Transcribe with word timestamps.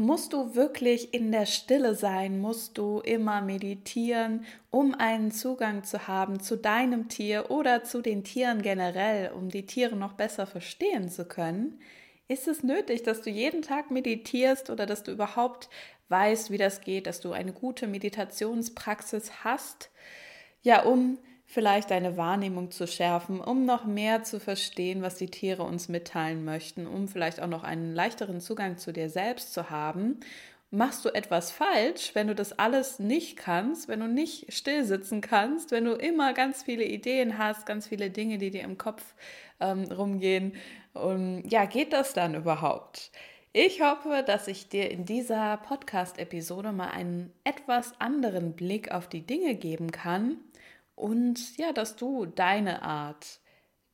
Musst 0.00 0.32
du 0.32 0.54
wirklich 0.54 1.12
in 1.12 1.30
der 1.30 1.44
Stille 1.44 1.94
sein? 1.94 2.40
Musst 2.40 2.78
du 2.78 3.00
immer 3.00 3.42
meditieren, 3.42 4.46
um 4.70 4.94
einen 4.94 5.30
Zugang 5.30 5.84
zu 5.84 6.08
haben 6.08 6.40
zu 6.40 6.56
deinem 6.56 7.08
Tier 7.10 7.50
oder 7.50 7.84
zu 7.84 8.00
den 8.00 8.24
Tieren 8.24 8.62
generell, 8.62 9.30
um 9.32 9.50
die 9.50 9.66
Tiere 9.66 9.96
noch 9.96 10.14
besser 10.14 10.46
verstehen 10.46 11.10
zu 11.10 11.26
können? 11.26 11.78
Ist 12.28 12.48
es 12.48 12.62
nötig, 12.62 13.02
dass 13.02 13.20
du 13.20 13.28
jeden 13.28 13.60
Tag 13.60 13.90
meditierst 13.90 14.70
oder 14.70 14.86
dass 14.86 15.02
du 15.02 15.12
überhaupt 15.12 15.68
weißt, 16.08 16.50
wie 16.50 16.56
das 16.56 16.80
geht, 16.80 17.06
dass 17.06 17.20
du 17.20 17.32
eine 17.32 17.52
gute 17.52 17.86
Meditationspraxis 17.86 19.44
hast? 19.44 19.90
Ja, 20.62 20.82
um 20.84 21.18
vielleicht 21.50 21.90
deine 21.90 22.16
Wahrnehmung 22.16 22.70
zu 22.70 22.86
schärfen, 22.86 23.40
um 23.40 23.64
noch 23.64 23.84
mehr 23.84 24.22
zu 24.22 24.38
verstehen, 24.38 25.02
was 25.02 25.16
die 25.16 25.26
Tiere 25.26 25.64
uns 25.64 25.88
mitteilen 25.88 26.44
möchten, 26.44 26.86
um 26.86 27.08
vielleicht 27.08 27.42
auch 27.42 27.48
noch 27.48 27.64
einen 27.64 27.92
leichteren 27.92 28.40
Zugang 28.40 28.78
zu 28.78 28.92
dir 28.92 29.10
selbst 29.10 29.52
zu 29.52 29.68
haben. 29.68 30.20
Machst 30.70 31.04
du 31.04 31.08
etwas 31.08 31.50
falsch, 31.50 32.14
wenn 32.14 32.28
du 32.28 32.36
das 32.36 32.56
alles 32.56 33.00
nicht 33.00 33.36
kannst, 33.36 33.88
wenn 33.88 33.98
du 33.98 34.06
nicht 34.06 34.52
still 34.52 34.84
sitzen 34.84 35.20
kannst, 35.20 35.72
wenn 35.72 35.86
du 35.86 35.94
immer 35.94 36.34
ganz 36.34 36.62
viele 36.62 36.84
Ideen 36.84 37.36
hast, 37.36 37.66
ganz 37.66 37.88
viele 37.88 38.10
Dinge, 38.10 38.38
die 38.38 38.52
dir 38.52 38.62
im 38.62 38.78
Kopf 38.78 39.02
ähm, 39.58 39.90
rumgehen? 39.90 40.54
Und 40.92 41.50
ja, 41.50 41.64
geht 41.64 41.92
das 41.92 42.14
dann 42.14 42.36
überhaupt? 42.36 43.10
Ich 43.52 43.82
hoffe, 43.82 44.22
dass 44.24 44.46
ich 44.46 44.68
dir 44.68 44.88
in 44.88 45.04
dieser 45.04 45.56
Podcast-Episode 45.56 46.70
mal 46.70 46.90
einen 46.90 47.32
etwas 47.42 47.92
anderen 47.98 48.52
Blick 48.52 48.92
auf 48.92 49.08
die 49.08 49.26
Dinge 49.26 49.56
geben 49.56 49.90
kann 49.90 50.36
und 51.00 51.56
ja, 51.56 51.72
dass 51.72 51.96
du 51.96 52.26
deine 52.26 52.82
Art 52.82 53.40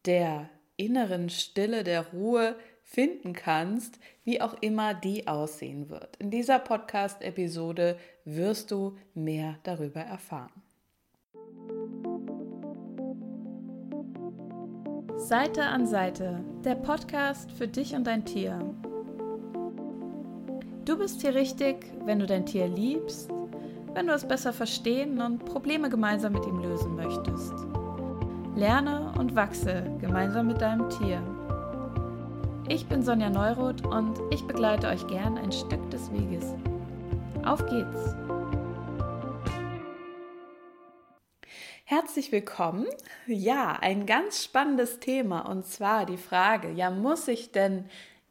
der 0.06 0.50
inneren 0.76 1.30
Stille, 1.30 1.84
der 1.84 2.08
Ruhe 2.12 2.56
finden 2.82 3.32
kannst, 3.32 3.98
wie 4.24 4.40
auch 4.40 4.54
immer 4.60 4.92
die 4.94 5.26
aussehen 5.26 5.88
wird. 5.88 6.16
In 6.16 6.30
dieser 6.30 6.58
Podcast-Episode 6.58 7.98
wirst 8.24 8.70
du 8.70 8.96
mehr 9.14 9.58
darüber 9.62 10.00
erfahren. 10.00 10.62
Seite 15.16 15.62
an 15.62 15.86
Seite, 15.86 16.44
der 16.64 16.74
Podcast 16.76 17.50
für 17.52 17.66
dich 17.66 17.94
und 17.94 18.06
dein 18.06 18.24
Tier. 18.24 18.58
Du 20.84 20.96
bist 20.98 21.20
hier 21.20 21.34
richtig, 21.34 21.86
wenn 22.04 22.20
du 22.20 22.26
dein 22.26 22.46
Tier 22.46 22.68
liebst 22.68 23.30
wenn 23.96 24.08
du 24.08 24.12
es 24.12 24.28
besser 24.28 24.52
verstehen 24.52 25.22
und 25.22 25.46
Probleme 25.46 25.88
gemeinsam 25.88 26.34
mit 26.34 26.46
ihm 26.46 26.58
lösen 26.58 26.96
möchtest. 26.96 27.54
Lerne 28.54 29.14
und 29.18 29.34
wachse 29.34 29.90
gemeinsam 30.02 30.48
mit 30.48 30.60
deinem 30.60 30.90
Tier. 30.90 31.22
Ich 32.68 32.86
bin 32.86 33.02
Sonja 33.02 33.30
Neuroth 33.30 33.86
und 33.86 34.20
ich 34.30 34.46
begleite 34.46 34.88
euch 34.88 35.06
gern 35.06 35.38
ein 35.38 35.50
Stück 35.50 35.90
des 35.90 36.12
Weges. 36.12 36.44
Auf 37.42 37.64
geht's! 37.64 38.14
Herzlich 41.84 42.32
willkommen. 42.32 42.84
Ja, 43.26 43.78
ein 43.80 44.04
ganz 44.04 44.44
spannendes 44.44 45.00
Thema 45.00 45.48
und 45.48 45.64
zwar 45.64 46.04
die 46.04 46.18
Frage, 46.18 46.70
ja, 46.70 46.90
muss 46.90 47.28
ich 47.28 47.50
denn 47.50 47.86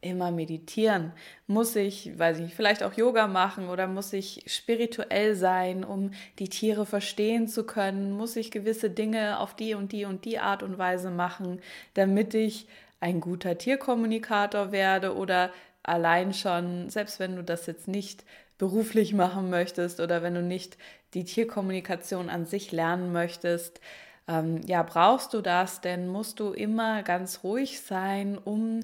immer 0.06 0.32
meditieren? 0.32 1.12
Muss 1.48 1.76
ich, 1.76 2.18
weiß 2.18 2.40
ich 2.40 2.54
vielleicht 2.54 2.84
auch 2.84 2.94
Yoga 2.94 3.28
machen 3.28 3.68
oder 3.70 3.88
muss 3.88 4.14
ich 4.14 4.44
spirituell 4.48 5.36
sein, 5.36 5.84
um 5.84 6.12
die 6.40 6.50
Tiere 6.50 6.86
verstehen 6.86 7.48
zu 7.48 7.66
können? 7.66 8.12
Muss 8.12 8.36
ich 8.36 8.52
gewisse 8.52 8.90
Dinge 8.90 9.40
auf 9.40 9.56
die 9.56 9.74
und 9.74 9.92
die 9.92 10.06
und 10.06 10.24
die 10.26 10.40
Art 10.40 10.64
und 10.64 10.78
Weise 10.78 11.10
machen, 11.10 11.60
damit 11.96 12.34
ich 12.34 12.68
ein 13.00 13.20
guter 13.20 13.58
Tierkommunikator 13.58 14.72
werde 14.72 15.16
oder 15.16 15.52
allein 15.84 16.34
schon, 16.34 16.90
selbst 16.90 17.20
wenn 17.20 17.36
du 17.36 17.44
das 17.44 17.66
jetzt 17.66 17.88
nicht 17.88 18.24
beruflich 18.58 19.14
machen 19.14 19.50
möchtest 19.50 20.00
oder 20.00 20.24
wenn 20.24 20.36
du 20.36 20.42
nicht 20.42 20.78
die 21.14 21.26
Tierkommunikation 21.26 22.30
an 22.30 22.46
sich 22.46 22.72
lernen 22.72 23.12
möchtest, 23.12 23.80
ähm, 24.28 24.62
ja, 24.66 24.82
brauchst 24.84 25.34
du 25.34 25.42
das, 25.42 25.82
denn 25.82 26.08
musst 26.08 26.40
du 26.40 26.52
immer 26.52 27.04
ganz 27.04 27.42
ruhig 27.44 27.82
sein, 27.82 28.38
um 28.38 28.80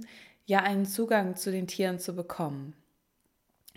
ja 0.45 0.59
einen 0.59 0.85
Zugang 0.85 1.35
zu 1.35 1.51
den 1.51 1.67
Tieren 1.67 1.99
zu 1.99 2.15
bekommen. 2.15 2.73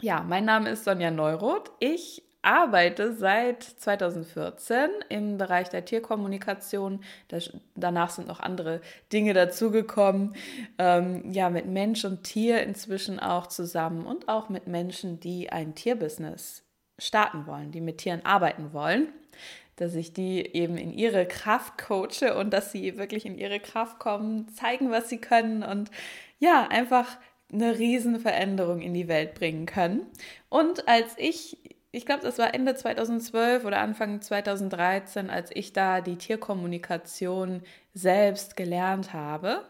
Ja, 0.00 0.22
mein 0.22 0.44
Name 0.44 0.70
ist 0.70 0.84
Sonja 0.84 1.10
Neuroth. 1.10 1.70
Ich 1.78 2.22
arbeite 2.44 3.14
seit 3.14 3.62
2014 3.62 4.90
im 5.08 5.38
Bereich 5.38 5.70
der 5.70 5.84
Tierkommunikation. 5.84 7.02
Das, 7.28 7.50
danach 7.74 8.10
sind 8.10 8.28
noch 8.28 8.40
andere 8.40 8.80
Dinge 9.12 9.32
dazugekommen. 9.32 10.34
Ähm, 10.78 11.32
ja, 11.32 11.48
mit 11.50 11.66
Mensch 11.66 12.04
und 12.04 12.22
Tier 12.22 12.62
inzwischen 12.62 13.18
auch 13.18 13.46
zusammen 13.46 14.06
und 14.06 14.28
auch 14.28 14.48
mit 14.48 14.66
Menschen, 14.66 15.20
die 15.20 15.50
ein 15.50 15.74
Tierbusiness 15.74 16.62
starten 16.98 17.46
wollen, 17.46 17.72
die 17.72 17.80
mit 17.80 17.98
Tieren 17.98 18.24
arbeiten 18.24 18.72
wollen. 18.72 19.08
Dass 19.76 19.96
ich 19.96 20.12
die 20.12 20.54
eben 20.54 20.76
in 20.76 20.92
ihre 20.92 21.26
Kraft 21.26 21.78
coache 21.78 22.36
und 22.38 22.52
dass 22.52 22.70
sie 22.70 22.96
wirklich 22.96 23.26
in 23.26 23.36
ihre 23.36 23.58
Kraft 23.58 23.98
kommen, 23.98 24.48
zeigen, 24.54 24.90
was 24.90 25.08
sie 25.08 25.18
können 25.18 25.64
und 25.64 25.90
ja, 26.38 26.66
einfach 26.68 27.18
eine 27.52 27.78
riesen 27.78 28.18
Veränderung 28.20 28.80
in 28.80 28.94
die 28.94 29.08
Welt 29.08 29.34
bringen 29.34 29.66
können. 29.66 30.06
Und 30.48 30.88
als 30.88 31.14
ich, 31.18 31.58
ich 31.92 32.06
glaube, 32.06 32.22
das 32.22 32.38
war 32.38 32.54
Ende 32.54 32.74
2012 32.74 33.64
oder 33.64 33.78
Anfang 33.78 34.20
2013, 34.20 35.30
als 35.30 35.50
ich 35.54 35.72
da 35.72 36.00
die 36.00 36.16
Tierkommunikation 36.16 37.62
selbst 37.92 38.56
gelernt 38.56 39.12
habe, 39.12 39.64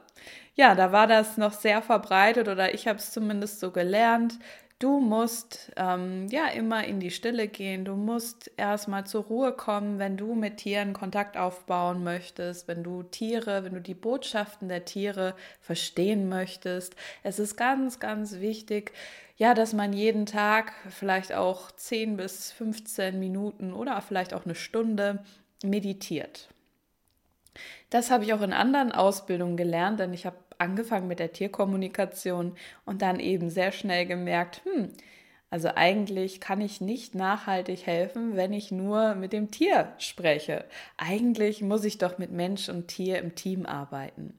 ja, 0.54 0.74
da 0.74 0.92
war 0.92 1.06
das 1.06 1.36
noch 1.36 1.52
sehr 1.52 1.82
verbreitet 1.82 2.48
oder 2.48 2.74
ich 2.74 2.86
habe 2.86 2.98
es 2.98 3.10
zumindest 3.10 3.60
so 3.60 3.72
gelernt, 3.72 4.38
Du 4.84 5.00
musst 5.00 5.72
ähm, 5.76 6.28
ja 6.28 6.48
immer 6.48 6.84
in 6.84 7.00
die 7.00 7.10
Stille 7.10 7.48
gehen. 7.48 7.86
Du 7.86 7.96
musst 7.96 8.50
erstmal 8.58 9.06
zur 9.06 9.24
Ruhe 9.24 9.52
kommen, 9.52 9.98
wenn 9.98 10.18
du 10.18 10.34
mit 10.34 10.58
Tieren 10.58 10.92
Kontakt 10.92 11.38
aufbauen 11.38 12.04
möchtest, 12.04 12.68
wenn 12.68 12.82
du 12.84 13.02
Tiere, 13.02 13.64
wenn 13.64 13.72
du 13.72 13.80
die 13.80 13.94
Botschaften 13.94 14.68
der 14.68 14.84
Tiere 14.84 15.36
verstehen 15.62 16.28
möchtest. 16.28 16.96
Es 17.22 17.38
ist 17.38 17.56
ganz, 17.56 17.98
ganz 17.98 18.40
wichtig, 18.40 18.92
ja, 19.38 19.54
dass 19.54 19.72
man 19.72 19.94
jeden 19.94 20.26
Tag 20.26 20.74
vielleicht 20.90 21.32
auch 21.32 21.70
10 21.70 22.18
bis 22.18 22.52
15 22.52 23.18
Minuten 23.18 23.72
oder 23.72 24.02
vielleicht 24.02 24.34
auch 24.34 24.44
eine 24.44 24.54
Stunde 24.54 25.24
meditiert. 25.62 26.50
Das 27.90 28.10
habe 28.10 28.24
ich 28.24 28.32
auch 28.34 28.42
in 28.42 28.52
anderen 28.52 28.92
Ausbildungen 28.92 29.56
gelernt, 29.56 30.00
denn 30.00 30.12
ich 30.12 30.26
habe 30.26 30.36
angefangen 30.58 31.08
mit 31.08 31.18
der 31.18 31.32
Tierkommunikation 31.32 32.56
und 32.84 33.02
dann 33.02 33.20
eben 33.20 33.50
sehr 33.50 33.72
schnell 33.72 34.06
gemerkt, 34.06 34.62
hm, 34.64 34.90
also 35.50 35.68
eigentlich 35.76 36.40
kann 36.40 36.60
ich 36.60 36.80
nicht 36.80 37.14
nachhaltig 37.14 37.86
helfen, 37.86 38.34
wenn 38.34 38.52
ich 38.52 38.72
nur 38.72 39.14
mit 39.14 39.32
dem 39.32 39.52
Tier 39.52 39.92
spreche. 39.98 40.64
Eigentlich 40.96 41.62
muss 41.62 41.84
ich 41.84 41.98
doch 41.98 42.18
mit 42.18 42.32
Mensch 42.32 42.68
und 42.68 42.88
Tier 42.88 43.18
im 43.18 43.36
Team 43.36 43.64
arbeiten. 43.64 44.34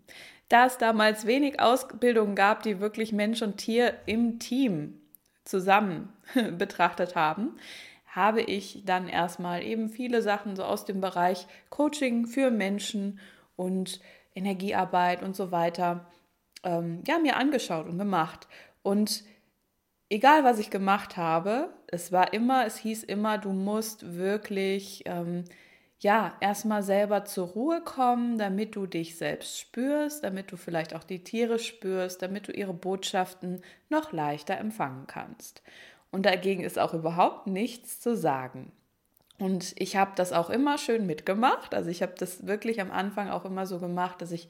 Da 0.49 0.65
es 0.65 0.77
damals 0.77 1.25
wenig 1.25 1.61
Ausbildungen 1.61 2.35
gab, 2.35 2.63
die 2.63 2.81
wirklich 2.81 3.13
Mensch 3.13 3.41
und 3.41 3.57
Tier 3.57 3.93
im 4.05 4.39
Team 4.39 4.99
zusammen 5.45 6.11
betrachtet 6.57 7.15
haben, 7.15 7.55
habe 8.15 8.41
ich 8.41 8.83
dann 8.85 9.07
erstmal 9.07 9.61
eben 9.63 9.89
viele 9.89 10.21
Sachen 10.21 10.55
so 10.55 10.63
aus 10.63 10.85
dem 10.85 11.01
Bereich 11.01 11.47
Coaching 11.69 12.27
für 12.27 12.49
Menschen 12.49 13.19
und 13.57 13.99
Energiearbeit 14.33 15.21
und 15.21 15.35
so 15.35 15.51
weiter, 15.51 16.05
ähm, 16.63 17.03
ja, 17.05 17.19
mir 17.19 17.35
angeschaut 17.35 17.87
und 17.87 17.97
gemacht. 17.97 18.47
Und 18.83 19.23
egal, 20.09 20.43
was 20.43 20.59
ich 20.59 20.69
gemacht 20.69 21.17
habe, 21.17 21.69
es 21.87 22.11
war 22.11 22.33
immer, 22.33 22.65
es 22.65 22.77
hieß 22.77 23.03
immer, 23.03 23.37
du 23.37 23.51
musst 23.51 24.15
wirklich, 24.15 25.03
ähm, 25.05 25.43
ja, 25.99 26.35
erstmal 26.39 26.83
selber 26.83 27.25
zur 27.25 27.47
Ruhe 27.47 27.81
kommen, 27.81 28.37
damit 28.37 28.75
du 28.75 28.85
dich 28.85 29.17
selbst 29.17 29.59
spürst, 29.59 30.23
damit 30.23 30.51
du 30.51 30.57
vielleicht 30.57 30.93
auch 30.93 31.03
die 31.03 31.23
Tiere 31.23 31.59
spürst, 31.59 32.21
damit 32.21 32.47
du 32.47 32.51
ihre 32.51 32.73
Botschaften 32.73 33.61
noch 33.89 34.11
leichter 34.11 34.57
empfangen 34.57 35.07
kannst. 35.07 35.63
Und 36.15 36.25
dagegen 36.25 36.63
ist 36.63 36.79
auch 36.79 36.93
überhaupt 36.93 37.45
nichts 37.45 37.99
zu 37.99 38.15
sagen. 38.15 38.71
Und 39.37 39.73
ich 39.77 39.97
habe 39.97 40.13
das 40.15 40.31
auch 40.31 40.49
immer 40.49 40.77
schön 40.77 41.05
mitgemacht. 41.05 41.75
Also 41.75 41.89
ich 41.89 42.01
habe 42.01 42.13
das 42.17 42.47
wirklich 42.47 42.79
am 42.79 42.89
Anfang 42.89 43.29
auch 43.29 43.43
immer 43.43 43.65
so 43.65 43.79
gemacht, 43.79 44.21
dass 44.21 44.31
ich 44.31 44.47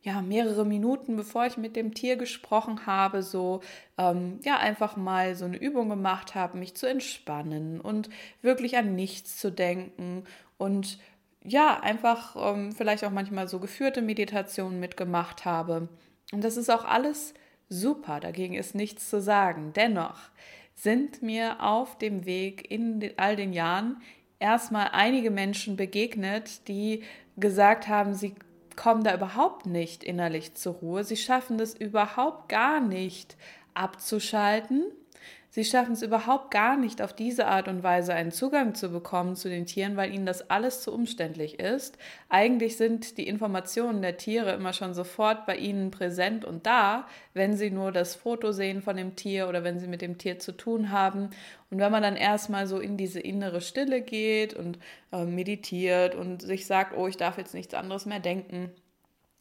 ja 0.00 0.22
mehrere 0.22 0.64
Minuten, 0.64 1.14
bevor 1.14 1.44
ich 1.44 1.58
mit 1.58 1.76
dem 1.76 1.92
Tier 1.92 2.16
gesprochen 2.16 2.86
habe, 2.86 3.22
so 3.22 3.60
ähm, 3.98 4.40
ja 4.42 4.56
einfach 4.56 4.96
mal 4.96 5.34
so 5.34 5.44
eine 5.44 5.58
Übung 5.58 5.90
gemacht 5.90 6.34
habe, 6.34 6.56
mich 6.56 6.76
zu 6.76 6.86
entspannen 6.88 7.82
und 7.82 8.08
wirklich 8.40 8.78
an 8.78 8.94
nichts 8.94 9.36
zu 9.36 9.52
denken 9.52 10.24
und 10.56 10.98
ja 11.44 11.78
einfach 11.78 12.36
ähm, 12.36 12.72
vielleicht 12.72 13.04
auch 13.04 13.10
manchmal 13.10 13.48
so 13.48 13.58
geführte 13.58 14.00
Meditationen 14.00 14.80
mitgemacht 14.80 15.44
habe. 15.44 15.90
Und 16.32 16.42
das 16.42 16.56
ist 16.56 16.70
auch 16.70 16.86
alles 16.86 17.34
super. 17.68 18.18
Dagegen 18.18 18.54
ist 18.54 18.74
nichts 18.74 19.10
zu 19.10 19.20
sagen. 19.20 19.74
Dennoch 19.76 20.30
sind 20.74 21.22
mir 21.22 21.62
auf 21.62 21.98
dem 21.98 22.24
Weg 22.24 22.70
in 22.70 23.12
all 23.16 23.36
den 23.36 23.52
Jahren 23.52 24.00
erstmal 24.38 24.88
einige 24.92 25.30
Menschen 25.30 25.76
begegnet, 25.76 26.66
die 26.68 27.02
gesagt 27.36 27.88
haben, 27.88 28.14
sie 28.14 28.34
kommen 28.76 29.04
da 29.04 29.14
überhaupt 29.14 29.66
nicht 29.66 30.02
innerlich 30.02 30.54
zur 30.54 30.74
Ruhe. 30.74 31.04
Sie 31.04 31.16
schaffen 31.16 31.60
es 31.60 31.74
überhaupt 31.74 32.48
gar 32.48 32.80
nicht 32.80 33.36
abzuschalten. 33.74 34.84
Sie 35.54 35.66
schaffen 35.66 35.92
es 35.92 36.00
überhaupt 36.00 36.50
gar 36.50 36.78
nicht, 36.78 37.02
auf 37.02 37.12
diese 37.12 37.46
Art 37.46 37.68
und 37.68 37.82
Weise 37.82 38.14
einen 38.14 38.30
Zugang 38.30 38.74
zu 38.74 38.88
bekommen 38.88 39.36
zu 39.36 39.50
den 39.50 39.66
Tieren, 39.66 39.98
weil 39.98 40.10
ihnen 40.10 40.24
das 40.24 40.48
alles 40.48 40.80
zu 40.80 40.94
umständlich 40.94 41.60
ist. 41.60 41.98
Eigentlich 42.30 42.78
sind 42.78 43.18
die 43.18 43.28
Informationen 43.28 44.00
der 44.00 44.16
Tiere 44.16 44.54
immer 44.54 44.72
schon 44.72 44.94
sofort 44.94 45.44
bei 45.44 45.56
ihnen 45.56 45.90
präsent 45.90 46.46
und 46.46 46.64
da, 46.64 47.06
wenn 47.34 47.54
sie 47.54 47.70
nur 47.70 47.92
das 47.92 48.14
Foto 48.14 48.52
sehen 48.52 48.80
von 48.80 48.96
dem 48.96 49.14
Tier 49.14 49.46
oder 49.46 49.62
wenn 49.62 49.78
sie 49.78 49.88
mit 49.88 50.00
dem 50.00 50.16
Tier 50.16 50.38
zu 50.38 50.52
tun 50.52 50.90
haben. 50.90 51.28
Und 51.70 51.80
wenn 51.80 51.92
man 51.92 52.02
dann 52.02 52.16
erstmal 52.16 52.66
so 52.66 52.78
in 52.78 52.96
diese 52.96 53.20
innere 53.20 53.60
Stille 53.60 54.00
geht 54.00 54.54
und 54.54 54.78
äh, 55.12 55.26
meditiert 55.26 56.14
und 56.14 56.40
sich 56.40 56.66
sagt, 56.66 56.96
oh, 56.96 57.08
ich 57.08 57.18
darf 57.18 57.36
jetzt 57.36 57.52
nichts 57.52 57.74
anderes 57.74 58.06
mehr 58.06 58.20
denken, 58.20 58.70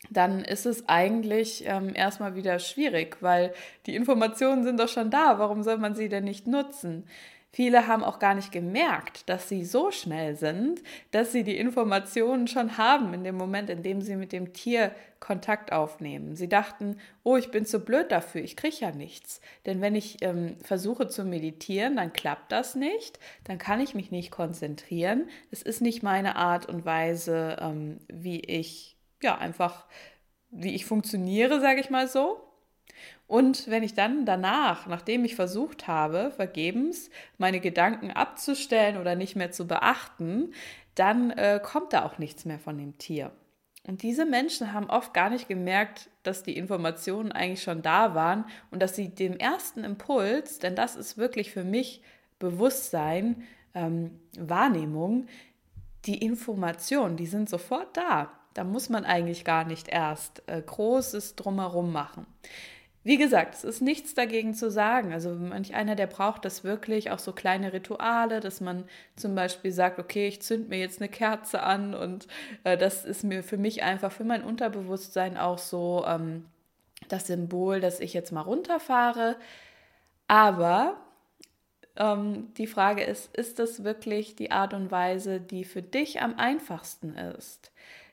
dann 0.09 0.43
ist 0.43 0.65
es 0.65 0.89
eigentlich 0.89 1.63
ähm, 1.65 1.93
erstmal 1.93 2.35
wieder 2.35 2.59
schwierig, 2.59 3.17
weil 3.21 3.53
die 3.85 3.95
Informationen 3.95 4.63
sind 4.63 4.79
doch 4.79 4.89
schon 4.89 5.11
da. 5.11 5.39
Warum 5.39 5.63
soll 5.63 5.77
man 5.77 5.95
sie 5.95 6.09
denn 6.09 6.23
nicht 6.23 6.47
nutzen? 6.47 7.05
Viele 7.53 7.85
haben 7.85 8.03
auch 8.03 8.19
gar 8.19 8.33
nicht 8.33 8.53
gemerkt, 8.53 9.27
dass 9.27 9.49
sie 9.49 9.65
so 9.65 9.91
schnell 9.91 10.37
sind, 10.37 10.81
dass 11.11 11.33
sie 11.33 11.43
die 11.43 11.57
Informationen 11.57 12.47
schon 12.47 12.77
haben 12.77 13.13
in 13.13 13.25
dem 13.25 13.35
Moment, 13.35 13.69
in 13.69 13.83
dem 13.83 14.01
sie 14.01 14.15
mit 14.15 14.31
dem 14.31 14.53
Tier 14.53 14.91
Kontakt 15.19 15.73
aufnehmen. 15.73 16.37
Sie 16.37 16.47
dachten, 16.47 16.95
oh, 17.23 17.35
ich 17.35 17.51
bin 17.51 17.65
zu 17.65 17.81
blöd 17.81 18.09
dafür, 18.09 18.41
ich 18.41 18.55
kriege 18.55 18.77
ja 18.79 18.91
nichts. 18.91 19.41
Denn 19.65 19.81
wenn 19.81 19.95
ich 19.95 20.21
ähm, 20.21 20.55
versuche 20.63 21.09
zu 21.09 21.25
meditieren, 21.25 21.97
dann 21.97 22.13
klappt 22.13 22.53
das 22.53 22.75
nicht, 22.75 23.19
dann 23.43 23.57
kann 23.57 23.81
ich 23.81 23.95
mich 23.95 24.11
nicht 24.11 24.31
konzentrieren. 24.31 25.27
Es 25.51 25.61
ist 25.61 25.81
nicht 25.81 26.03
meine 26.03 26.37
Art 26.37 26.67
und 26.67 26.85
Weise, 26.85 27.57
ähm, 27.59 27.97
wie 28.07 28.39
ich 28.39 28.95
ja, 29.23 29.37
einfach, 29.37 29.85
wie 30.49 30.75
ich 30.75 30.85
funktioniere, 30.85 31.61
sage 31.61 31.79
ich 31.79 31.89
mal 31.89 32.07
so. 32.07 32.41
Und 33.27 33.69
wenn 33.69 33.83
ich 33.83 33.93
dann 33.93 34.25
danach, 34.25 34.87
nachdem 34.87 35.23
ich 35.23 35.35
versucht 35.35 35.87
habe, 35.87 36.31
vergebens 36.31 37.09
meine 37.37 37.61
Gedanken 37.61 38.11
abzustellen 38.11 38.97
oder 38.97 39.15
nicht 39.15 39.35
mehr 39.35 39.51
zu 39.51 39.67
beachten, 39.67 40.53
dann 40.95 41.31
äh, 41.31 41.61
kommt 41.63 41.93
da 41.93 42.03
auch 42.03 42.17
nichts 42.17 42.43
mehr 42.43 42.59
von 42.59 42.77
dem 42.77 42.97
Tier. 42.97 43.31
Und 43.87 44.03
diese 44.03 44.25
Menschen 44.25 44.73
haben 44.73 44.89
oft 44.89 45.13
gar 45.13 45.29
nicht 45.29 45.47
gemerkt, 45.47 46.09
dass 46.23 46.43
die 46.43 46.57
Informationen 46.57 47.31
eigentlich 47.31 47.63
schon 47.63 47.81
da 47.81 48.13
waren 48.13 48.45
und 48.69 48.81
dass 48.81 48.95
sie 48.95 49.09
dem 49.09 49.37
ersten 49.37 49.83
Impuls, 49.83 50.59
denn 50.59 50.75
das 50.75 50.95
ist 50.95 51.17
wirklich 51.17 51.51
für 51.51 51.63
mich 51.63 52.03
Bewusstsein, 52.37 53.43
ähm, 53.73 54.19
Wahrnehmung, 54.37 55.27
die 56.05 56.17
Informationen, 56.17 57.15
die 57.15 57.25
sind 57.25 57.49
sofort 57.49 57.95
da. 57.95 58.31
Da 58.53 58.63
muss 58.63 58.89
man 58.89 59.05
eigentlich 59.05 59.45
gar 59.45 59.63
nicht 59.63 59.87
erst 59.87 60.43
äh, 60.47 60.61
Großes 60.61 61.35
drumherum 61.35 61.91
machen. 61.91 62.25
Wie 63.03 63.17
gesagt, 63.17 63.55
es 63.55 63.63
ist 63.63 63.81
nichts 63.81 64.13
dagegen 64.13 64.53
zu 64.53 64.69
sagen. 64.69 65.11
Also 65.11 65.31
manch 65.31 65.73
einer, 65.73 65.95
der 65.95 66.05
braucht 66.05 66.45
das 66.45 66.63
wirklich, 66.63 67.09
auch 67.09 67.17
so 67.19 67.31
kleine 67.31 67.73
Rituale, 67.73 68.41
dass 68.41 68.61
man 68.61 68.83
zum 69.15 69.33
Beispiel 69.33 69.71
sagt, 69.71 69.97
okay, 69.97 70.27
ich 70.27 70.41
zünd 70.43 70.69
mir 70.69 70.77
jetzt 70.77 71.01
eine 71.01 71.09
Kerze 71.09 71.63
an 71.63 71.95
und 71.95 72.27
äh, 72.63 72.77
das 72.77 73.03
ist 73.05 73.23
mir 73.23 73.43
für 73.43 73.57
mich 73.57 73.81
einfach, 73.83 74.11
für 74.11 74.23
mein 74.23 74.43
Unterbewusstsein 74.43 75.37
auch 75.37 75.57
so 75.57 76.03
ähm, 76.07 76.45
das 77.09 77.27
Symbol, 77.27 77.79
dass 77.81 77.99
ich 77.99 78.13
jetzt 78.13 78.31
mal 78.31 78.41
runterfahre. 78.41 79.35
Aber 80.27 80.97
ähm, 81.95 82.53
die 82.57 82.67
Frage 82.67 83.03
ist, 83.03 83.35
ist 83.35 83.59
das 83.59 83.83
wirklich 83.83 84.35
die 84.35 84.51
Art 84.51 84.73
und 84.73 84.91
Weise, 84.91 85.41
die 85.41 85.65
für 85.65 85.81
dich 85.81 86.21
am 86.21 86.35
einfachsten 86.37 87.15
ist? 87.15 87.71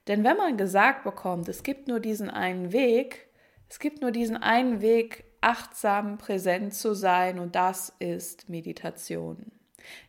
Denn 0.08 0.25
wenn 0.25 0.37
man 0.37 0.56
gesagt 0.56 1.05
bekommt, 1.05 1.49
es 1.49 1.62
gibt 1.62 1.87
nur 1.87 2.00
diesen 2.00 2.31
einen 2.31 2.72
Weg, 2.72 3.28
es 3.69 3.78
gibt 3.78 4.00
nur 4.00 4.10
diesen 4.10 4.37
einen 4.37 4.81
Weg, 4.81 5.25
achtsam 5.40 6.19
präsent 6.19 6.75
zu 6.75 6.94
sein 6.94 7.38
und 7.38 7.55
das 7.55 7.93
ist 7.99 8.49
Meditation. 8.49 9.52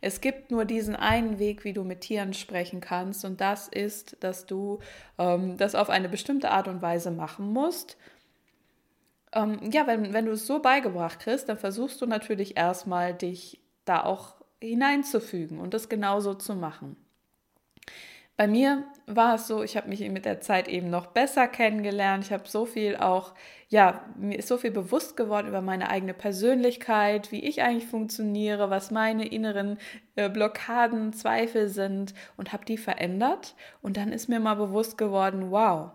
Es 0.01 0.21
gibt 0.21 0.51
nur 0.51 0.65
diesen 0.65 0.95
einen 0.95 1.37
Weg, 1.37 1.63
wie 1.63 1.73
du 1.73 1.83
mit 1.83 2.01
Tieren 2.01 2.33
sprechen 2.33 2.81
kannst 2.81 3.23
und 3.25 3.39
das 3.39 3.67
ist, 3.67 4.17
dass 4.21 4.45
du 4.45 4.79
ähm, 5.17 5.57
das 5.57 5.75
auf 5.75 5.89
eine 5.89 6.09
bestimmte 6.09 6.49
Art 6.51 6.67
und 6.67 6.81
Weise 6.81 7.11
machen 7.11 7.51
musst. 7.53 7.97
Ähm, 9.33 9.69
ja, 9.71 9.85
wenn, 9.85 10.13
wenn 10.13 10.25
du 10.25 10.31
es 10.31 10.47
so 10.47 10.59
beigebracht 10.59 11.19
kriegst, 11.19 11.49
dann 11.49 11.57
versuchst 11.57 12.01
du 12.01 12.07
natürlich 12.07 12.57
erstmal, 12.57 13.13
dich 13.13 13.61
da 13.85 14.03
auch 14.03 14.35
hineinzufügen 14.61 15.59
und 15.59 15.73
das 15.73 15.89
genauso 15.89 16.33
zu 16.33 16.55
machen. 16.55 16.97
Bei 18.35 18.47
mir 18.47 18.85
war 19.15 19.35
es 19.35 19.47
so, 19.47 19.63
ich 19.63 19.75
habe 19.75 19.89
mich 19.89 20.07
mit 20.09 20.25
der 20.25 20.41
Zeit 20.41 20.67
eben 20.67 20.89
noch 20.89 21.07
besser 21.07 21.47
kennengelernt. 21.47 22.25
Ich 22.25 22.31
habe 22.31 22.47
so 22.47 22.65
viel 22.65 22.95
auch, 22.95 23.33
ja, 23.67 24.05
mir 24.17 24.37
ist 24.37 24.47
so 24.47 24.57
viel 24.57 24.71
bewusst 24.71 25.17
geworden 25.17 25.47
über 25.47 25.61
meine 25.61 25.89
eigene 25.89 26.13
Persönlichkeit, 26.13 27.31
wie 27.31 27.43
ich 27.43 27.61
eigentlich 27.61 27.87
funktioniere, 27.87 28.69
was 28.69 28.91
meine 28.91 29.27
inneren 29.27 29.77
äh, 30.15 30.29
Blockaden, 30.29 31.13
Zweifel 31.13 31.69
sind 31.69 32.13
und 32.37 32.53
habe 32.53 32.65
die 32.65 32.77
verändert. 32.77 33.55
Und 33.81 33.97
dann 33.97 34.13
ist 34.13 34.29
mir 34.29 34.39
mal 34.39 34.55
bewusst 34.55 34.97
geworden, 34.97 35.51
wow, 35.51 35.91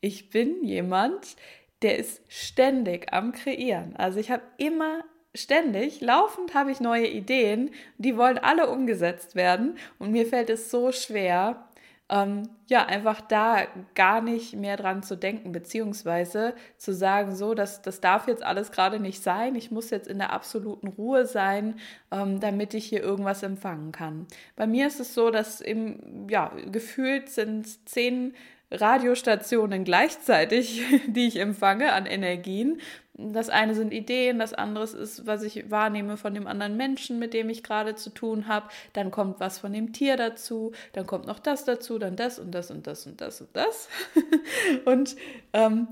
ich 0.00 0.30
bin 0.30 0.62
jemand, 0.64 1.36
der 1.82 1.98
ist 1.98 2.22
ständig 2.28 3.12
am 3.12 3.32
Kreieren. 3.32 3.96
Also 3.96 4.20
ich 4.20 4.30
habe 4.30 4.42
immer 4.58 5.04
ständig, 5.34 6.00
laufend 6.00 6.54
habe 6.54 6.72
ich 6.72 6.80
neue 6.80 7.06
Ideen, 7.06 7.70
die 7.98 8.16
wollen 8.16 8.38
alle 8.38 8.68
umgesetzt 8.68 9.34
werden 9.34 9.78
und 9.98 10.10
mir 10.10 10.26
fällt 10.26 10.50
es 10.50 10.70
so 10.70 10.92
schwer, 10.92 11.67
ähm, 12.10 12.48
ja, 12.68 12.86
einfach 12.86 13.20
da 13.20 13.66
gar 13.94 14.20
nicht 14.20 14.54
mehr 14.54 14.76
dran 14.76 15.02
zu 15.02 15.16
denken, 15.16 15.52
beziehungsweise 15.52 16.54
zu 16.76 16.94
sagen, 16.94 17.34
so, 17.34 17.54
das, 17.54 17.82
das 17.82 18.00
darf 18.00 18.28
jetzt 18.28 18.42
alles 18.42 18.72
gerade 18.72 18.98
nicht 18.98 19.22
sein, 19.22 19.54
ich 19.54 19.70
muss 19.70 19.90
jetzt 19.90 20.08
in 20.08 20.18
der 20.18 20.32
absoluten 20.32 20.88
Ruhe 20.88 21.26
sein, 21.26 21.78
ähm, 22.10 22.40
damit 22.40 22.74
ich 22.74 22.86
hier 22.86 23.02
irgendwas 23.02 23.42
empfangen 23.42 23.92
kann. 23.92 24.26
Bei 24.56 24.66
mir 24.66 24.86
ist 24.86 25.00
es 25.00 25.14
so, 25.14 25.30
dass 25.30 25.60
im, 25.60 26.28
ja, 26.30 26.52
gefühlt 26.70 27.28
sind 27.28 27.88
zehn 27.88 28.34
Radiostationen 28.70 29.84
gleichzeitig, 29.84 30.82
die 31.06 31.26
ich 31.26 31.36
empfange 31.36 31.92
an 31.92 32.06
Energien. 32.06 32.80
Das 33.14 33.48
eine 33.48 33.74
sind 33.74 33.92
Ideen, 33.92 34.38
das 34.38 34.54
andere 34.54 34.84
ist, 34.84 35.26
was 35.26 35.42
ich 35.42 35.70
wahrnehme 35.70 36.16
von 36.16 36.34
dem 36.34 36.46
anderen 36.46 36.76
Menschen, 36.76 37.18
mit 37.18 37.34
dem 37.34 37.48
ich 37.50 37.64
gerade 37.64 37.96
zu 37.96 38.10
tun 38.10 38.46
habe. 38.46 38.68
Dann 38.92 39.10
kommt 39.10 39.40
was 39.40 39.58
von 39.58 39.72
dem 39.72 39.92
Tier 39.92 40.16
dazu, 40.16 40.72
dann 40.92 41.06
kommt 41.06 41.26
noch 41.26 41.40
das 41.40 41.64
dazu, 41.64 41.98
dann 41.98 42.14
das 42.14 42.38
und 42.38 42.52
das 42.52 42.70
und 42.70 42.86
das 42.86 43.06
und 43.06 43.20
das 43.20 43.40
und 43.40 43.48
das. 43.54 43.88
und 44.84 45.16
ähm, 45.52 45.88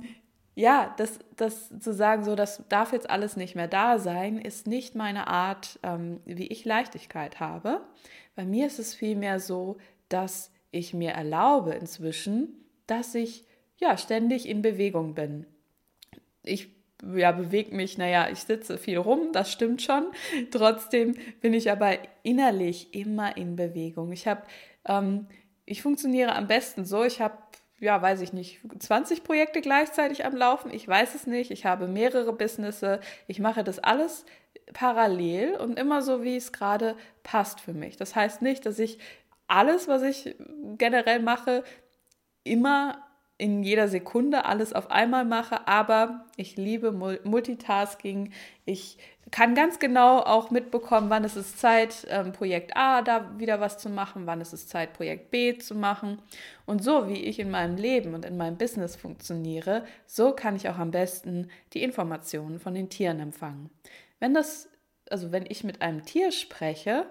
ja, 0.55 0.95
das, 0.99 1.19
das 1.37 1.71
zu 1.81 1.93
sagen, 1.93 2.25
so, 2.25 2.37
das 2.37 2.63
darf 2.69 2.93
jetzt 2.93 3.11
alles 3.11 3.37
nicht 3.37 3.57
mehr 3.57 3.69
da 3.69 3.99
sein, 3.99 4.39
ist 4.39 4.67
nicht 4.67 4.95
meine 4.95 5.27
Art, 5.27 5.81
ähm, 5.83 6.21
wie 6.25 6.47
ich 6.47 6.65
Leichtigkeit 6.65 7.41
habe. 7.41 7.81
Bei 8.37 8.45
mir 8.45 8.67
ist 8.67 8.79
es 8.79 8.95
vielmehr 8.95 9.41
so, 9.41 9.79
dass 10.09 10.53
ich 10.71 10.95
mir 10.95 11.11
erlaube 11.11 11.73
inzwischen, 11.73 12.66
dass 12.87 13.15
ich 13.15 13.45
ja 13.79 13.97
ständig 13.97 14.49
in 14.49 14.63
Bewegung 14.63 15.15
bin. 15.15 15.47
Ich 16.43 16.69
ja, 17.15 17.33
bewege 17.33 17.75
mich, 17.75 17.99
naja, 17.99 18.29
ich 18.31 18.41
sitze 18.41 18.79
viel 18.79 18.99
rum, 18.99 19.33
das 19.33 19.53
stimmt 19.53 19.83
schon. 19.83 20.07
Trotzdem 20.51 21.15
bin 21.41 21.55
ich 21.55 21.71
aber 21.71 21.99
innerlich 22.23 22.95
immer 22.95 23.37
in 23.37 23.57
Bewegung. 23.57 24.13
Ich 24.13 24.27
habe, 24.27 24.43
ähm, 24.87 25.27
ich 25.65 25.83
funktioniere 25.83 26.35
am 26.35 26.47
besten 26.47 26.85
so, 26.85 27.05
ich 27.05 27.21
habe, 27.21 27.37
ja, 27.79 28.01
weiß 28.01 28.23
ich 28.23 28.33
nicht, 28.33 28.61
20 28.79 29.25
Projekte 29.25 29.61
gleichzeitig 29.61 30.25
am 30.25 30.35
Laufen, 30.35 30.73
ich 30.73 30.89
weiß 30.89 31.15
es 31.15 31.27
nicht, 31.27 31.51
ich 31.51 31.67
habe 31.67 31.89
mehrere 31.89 32.33
Businesses, 32.33 33.01
ich 33.27 33.39
mache 33.39 33.63
das 33.63 33.79
alles 33.79 34.25
parallel 34.73 35.57
und 35.57 35.79
immer 35.79 36.03
so, 36.03 36.23
wie 36.23 36.37
es 36.37 36.53
gerade 36.53 36.97
passt 37.23 37.61
für 37.61 37.75
mich. 37.75 37.97
Das 37.97 38.17
heißt 38.17 38.43
nicht, 38.43 38.65
dass 38.65 38.79
ich 38.79 38.99
alles, 39.47 39.87
was 39.87 40.03
ich 40.03 40.35
generell 40.77 41.21
mache, 41.21 41.63
immer 42.47 43.03
in 43.39 43.63
jeder 43.63 43.89
Sekunde 43.89 44.47
alles 44.47 44.73
auf 44.73 44.91
einmal 44.91 45.25
mache, 45.25 45.69
aber 45.69 46.25
ich 46.37 46.57
liebe 46.57 46.91
Multitasking. 46.93 48.33
Ich 48.65 48.99
kann 49.31 49.55
ganz 49.55 49.79
genau 49.79 50.21
auch 50.21 50.51
mitbekommen, 50.51 51.11
wann 51.11 51.25
es 51.25 51.37
ist 51.37 51.59
Zeit, 51.59 52.07
ähm, 52.09 52.33
Projekt 52.33 52.77
A 52.77 53.03
da 53.03 53.39
wieder 53.39 53.61
was 53.61 53.77
zu 53.79 53.91
machen, 53.91 54.27
wann 54.27 54.41
es 54.41 54.53
ist 54.53 54.71
Zeit, 54.71 54.95
Projekt 54.95 55.31
B 55.31 55.59
zu 55.59 55.75
machen. 55.75 56.23
Und 56.65 56.83
so 56.83 57.09
wie 57.09 57.25
ich 57.25 57.39
in 57.39 57.51
meinem 57.51 57.77
Leben 57.77 58.15
und 58.15 58.25
in 58.25 58.37
meinem 58.37 58.57
Business 58.57 58.97
funktioniere, 58.97 59.85
so 60.07 60.33
kann 60.33 60.57
ich 60.57 60.69
auch 60.69 60.79
am 60.79 60.91
besten 60.91 61.51
die 61.75 61.83
Informationen 61.83 62.59
von 62.59 62.73
den 62.73 62.89
Tieren 62.89 63.21
empfangen. 63.21 63.69
Wenn 64.19 64.33
das, 64.33 64.71
also 65.11 65.31
wenn 65.33 65.45
ich 65.47 65.63
mit 65.63 65.83
einem 65.83 66.05
Tier 66.05 66.33
spreche, 66.33 67.05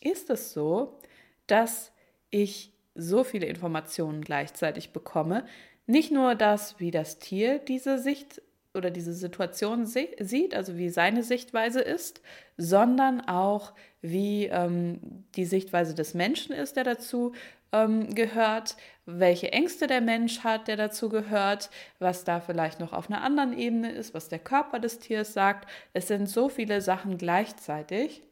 ist 0.00 0.30
es 0.30 0.52
so, 0.52 0.98
dass 1.46 1.92
ich 2.30 2.72
so 2.94 3.24
viele 3.24 3.46
Informationen 3.46 4.22
gleichzeitig 4.22 4.92
bekomme. 4.92 5.44
Nicht 5.86 6.12
nur 6.12 6.34
das, 6.34 6.78
wie 6.78 6.90
das 6.90 7.18
Tier 7.18 7.58
diese 7.58 7.98
Sicht 7.98 8.42
oder 8.74 8.90
diese 8.90 9.12
Situation 9.12 9.86
sieht, 9.86 10.54
also 10.54 10.76
wie 10.76 10.88
seine 10.88 11.22
Sichtweise 11.22 11.80
ist, 11.80 12.22
sondern 12.56 13.20
auch, 13.20 13.72
wie 14.00 14.46
ähm, 14.46 15.24
die 15.36 15.44
Sichtweise 15.44 15.94
des 15.94 16.14
Menschen 16.14 16.54
ist, 16.54 16.76
der 16.76 16.84
dazu 16.84 17.32
ähm, 17.72 18.14
gehört, 18.14 18.76
welche 19.06 19.52
Ängste 19.52 19.86
der 19.86 20.00
Mensch 20.00 20.40
hat, 20.40 20.68
der 20.68 20.76
dazu 20.76 21.08
gehört, 21.08 21.70
was 21.98 22.24
da 22.24 22.40
vielleicht 22.40 22.80
noch 22.80 22.92
auf 22.92 23.10
einer 23.10 23.22
anderen 23.22 23.56
Ebene 23.56 23.92
ist, 23.92 24.14
was 24.14 24.28
der 24.28 24.38
Körper 24.38 24.78
des 24.78 24.98
Tiers 24.98 25.32
sagt. 25.32 25.68
Es 25.92 26.08
sind 26.08 26.28
so 26.28 26.48
viele 26.48 26.80
Sachen 26.80 27.18
gleichzeitig. 27.18 28.22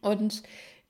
Und 0.00 0.42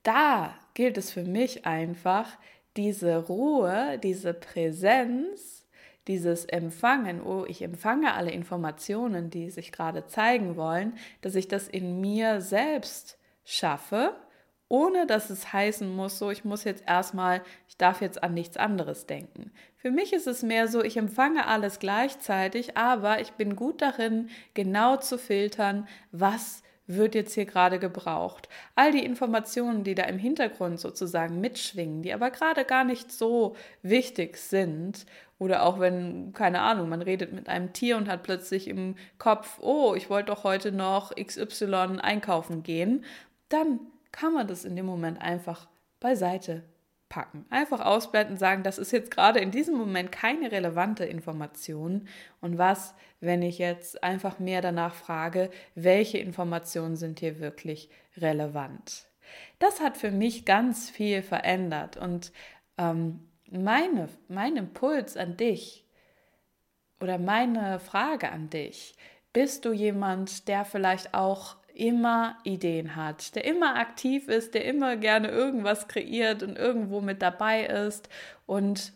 da 0.02 0.54
gilt 0.74 0.98
es 0.98 1.10
für 1.10 1.24
mich 1.24 1.66
einfach, 1.66 2.38
diese 2.76 3.16
Ruhe, 3.26 3.98
diese 4.02 4.34
Präsenz, 4.34 5.66
dieses 6.08 6.44
Empfangen, 6.46 7.22
oh, 7.22 7.44
ich 7.46 7.62
empfange 7.62 8.14
alle 8.14 8.32
Informationen, 8.32 9.30
die 9.30 9.50
sich 9.50 9.72
gerade 9.72 10.06
zeigen 10.06 10.56
wollen, 10.56 10.94
dass 11.20 11.34
ich 11.34 11.48
das 11.48 11.68
in 11.68 12.00
mir 12.00 12.40
selbst 12.40 13.18
schaffe 13.44 14.14
ohne 14.72 15.06
dass 15.06 15.28
es 15.28 15.52
heißen 15.52 15.94
muss, 15.94 16.18
so 16.18 16.30
ich 16.30 16.46
muss 16.46 16.64
jetzt 16.64 16.84
erstmal, 16.86 17.42
ich 17.68 17.76
darf 17.76 18.00
jetzt 18.00 18.22
an 18.22 18.32
nichts 18.32 18.56
anderes 18.56 19.04
denken. 19.04 19.52
Für 19.76 19.90
mich 19.90 20.14
ist 20.14 20.26
es 20.26 20.42
mehr 20.42 20.66
so, 20.66 20.82
ich 20.82 20.96
empfange 20.96 21.46
alles 21.46 21.78
gleichzeitig, 21.78 22.74
aber 22.74 23.20
ich 23.20 23.32
bin 23.32 23.54
gut 23.54 23.82
darin, 23.82 24.30
genau 24.54 24.96
zu 24.96 25.18
filtern, 25.18 25.86
was 26.10 26.62
wird 26.96 27.14
jetzt 27.14 27.34
hier 27.34 27.46
gerade 27.46 27.78
gebraucht. 27.78 28.48
All 28.74 28.92
die 28.92 29.04
Informationen, 29.04 29.84
die 29.84 29.94
da 29.94 30.04
im 30.04 30.18
Hintergrund 30.18 30.80
sozusagen 30.80 31.40
mitschwingen, 31.40 32.02
die 32.02 32.12
aber 32.12 32.30
gerade 32.30 32.64
gar 32.64 32.84
nicht 32.84 33.12
so 33.12 33.56
wichtig 33.82 34.36
sind, 34.36 35.06
oder 35.38 35.64
auch 35.64 35.80
wenn, 35.80 36.32
keine 36.32 36.60
Ahnung, 36.60 36.88
man 36.88 37.02
redet 37.02 37.32
mit 37.32 37.48
einem 37.48 37.72
Tier 37.72 37.96
und 37.96 38.08
hat 38.08 38.22
plötzlich 38.22 38.68
im 38.68 38.94
Kopf, 39.18 39.58
oh, 39.60 39.94
ich 39.96 40.08
wollte 40.08 40.26
doch 40.26 40.44
heute 40.44 40.70
noch 40.70 41.12
XY 41.16 41.98
einkaufen 42.00 42.62
gehen, 42.62 43.04
dann 43.48 43.80
kann 44.12 44.32
man 44.32 44.46
das 44.46 44.64
in 44.64 44.76
dem 44.76 44.86
Moment 44.86 45.20
einfach 45.20 45.66
beiseite 45.98 46.62
packen. 47.12 47.44
Einfach 47.50 47.80
ausblenden, 47.80 48.38
sagen, 48.38 48.62
das 48.62 48.78
ist 48.78 48.90
jetzt 48.90 49.10
gerade 49.10 49.38
in 49.38 49.50
diesem 49.50 49.76
Moment 49.76 50.10
keine 50.10 50.50
relevante 50.50 51.04
Information. 51.04 52.08
Und 52.40 52.56
was, 52.56 52.94
wenn 53.20 53.42
ich 53.42 53.58
jetzt 53.58 54.02
einfach 54.02 54.38
mehr 54.38 54.62
danach 54.62 54.94
frage, 54.94 55.50
welche 55.74 56.16
Informationen 56.16 56.96
sind 56.96 57.20
hier 57.20 57.38
wirklich 57.38 57.90
relevant? 58.16 59.08
Das 59.58 59.82
hat 59.82 59.98
für 59.98 60.10
mich 60.10 60.46
ganz 60.46 60.88
viel 60.88 61.20
verändert. 61.20 61.98
Und 61.98 62.32
ähm, 62.78 63.28
meine, 63.50 64.08
mein 64.28 64.56
Impuls 64.56 65.18
an 65.18 65.36
dich 65.36 65.84
oder 66.98 67.18
meine 67.18 67.78
Frage 67.78 68.32
an 68.32 68.48
dich, 68.48 68.94
bist 69.34 69.66
du 69.66 69.72
jemand, 69.74 70.48
der 70.48 70.64
vielleicht 70.64 71.12
auch 71.12 71.56
immer 71.74 72.36
Ideen 72.44 72.96
hat, 72.96 73.34
der 73.34 73.44
immer 73.44 73.76
aktiv 73.76 74.28
ist, 74.28 74.54
der 74.54 74.64
immer 74.64 74.96
gerne 74.96 75.28
irgendwas 75.28 75.88
kreiert 75.88 76.42
und 76.42 76.56
irgendwo 76.56 77.00
mit 77.00 77.22
dabei 77.22 77.64
ist 77.64 78.08
und 78.46 78.92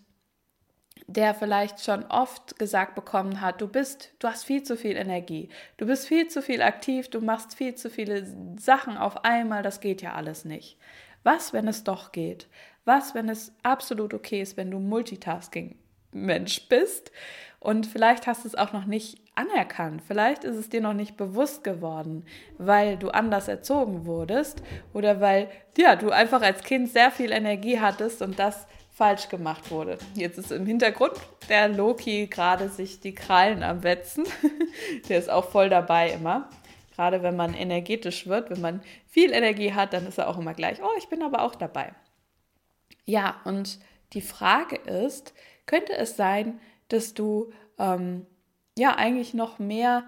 der 1.09 1.35
vielleicht 1.35 1.85
schon 1.85 2.04
oft 2.06 2.59
gesagt 2.59 2.95
bekommen 2.95 3.40
hat, 3.40 3.61
du 3.61 3.68
bist, 3.68 4.12
du 4.18 4.28
hast 4.28 4.45
viel 4.45 4.62
zu 4.62 4.76
viel 4.76 4.97
Energie, 4.97 5.49
du 5.76 5.87
bist 5.87 6.09
viel 6.09 6.28
zu 6.28 6.42
viel 6.42 6.62
aktiv, 6.62 7.09
du 7.09 7.21
machst 7.21 7.54
viel 7.54 7.75
zu 7.75 7.90
viele 7.90 8.26
Sachen 8.59 8.97
auf 8.97 9.25
einmal, 9.25 9.62
das 9.62 9.80
geht 9.80 10.02
ja 10.02 10.14
alles 10.14 10.45
nicht. 10.45 10.78
Was, 11.23 11.52
wenn 11.52 11.68
es 11.68 11.85
doch 11.85 12.12
geht? 12.12 12.49
Was, 12.85 13.14
wenn 13.14 13.28
es 13.28 13.52
absolut 13.62 14.14
okay 14.14 14.40
ist, 14.40 14.56
wenn 14.56 14.71
du 14.71 14.78
Multitasking 14.78 15.76
Mensch 16.12 16.68
bist 16.68 17.12
und 17.66 17.85
vielleicht 17.85 18.28
hast 18.28 18.44
du 18.44 18.49
es 18.49 18.54
auch 18.54 18.73
noch 18.73 18.85
nicht 18.85 19.18
anerkannt. 19.35 20.00
Vielleicht 20.06 20.44
ist 20.44 20.54
es 20.54 20.68
dir 20.68 20.80
noch 20.80 20.92
nicht 20.92 21.16
bewusst 21.16 21.64
geworden, 21.64 22.25
weil 22.58 22.96
du 22.96 23.08
anders 23.08 23.49
erzogen 23.49 24.06
wurdest 24.06 24.62
oder 24.94 25.20
weil 25.20 25.50
ja, 25.76 25.96
du 25.96 26.11
einfach 26.11 26.42
als 26.42 26.62
Kind 26.62 26.88
sehr 26.88 27.11
viel 27.11 27.32
Energie 27.32 27.80
hattest 27.80 28.23
und 28.23 28.38
das 28.38 28.68
falsch 28.92 29.28
gemacht 29.28 29.73
wurde. 29.73 29.99
Jetzt 30.14 30.38
ist 30.38 30.52
im 30.52 30.64
Hintergrund 30.64 31.14
der 31.49 31.68
Loki 31.68 32.28
gerade 32.28 32.68
sich 32.68 33.00
die 33.00 33.16
Krallen 33.16 33.64
am 33.64 33.82
Wetzen. 33.82 34.23
der 35.08 35.18
ist 35.18 35.28
auch 35.28 35.50
voll 35.50 35.68
dabei 35.68 36.11
immer. 36.11 36.49
Gerade 36.94 37.25
wenn 37.25 37.35
man 37.35 37.52
energetisch 37.52 38.28
wird, 38.28 38.49
wenn 38.49 38.61
man 38.61 38.80
viel 39.08 39.32
Energie 39.32 39.73
hat, 39.73 39.92
dann 39.92 40.06
ist 40.06 40.18
er 40.18 40.28
auch 40.28 40.38
immer 40.38 40.54
gleich, 40.54 40.80
oh, 40.85 40.96
ich 40.99 41.08
bin 41.08 41.20
aber 41.20 41.42
auch 41.42 41.56
dabei. 41.56 41.94
Ja, 43.06 43.40
und 43.42 43.80
die 44.12 44.23
Frage 44.23 44.76
ist, 44.76 45.35
könnte 45.66 45.94
es 45.94 46.16
sein, 46.16 46.61
dass 46.88 47.14
du 47.14 47.52
ähm, 47.78 48.26
ja 48.78 48.97
eigentlich 48.97 49.35
noch 49.35 49.59
mehr 49.59 50.05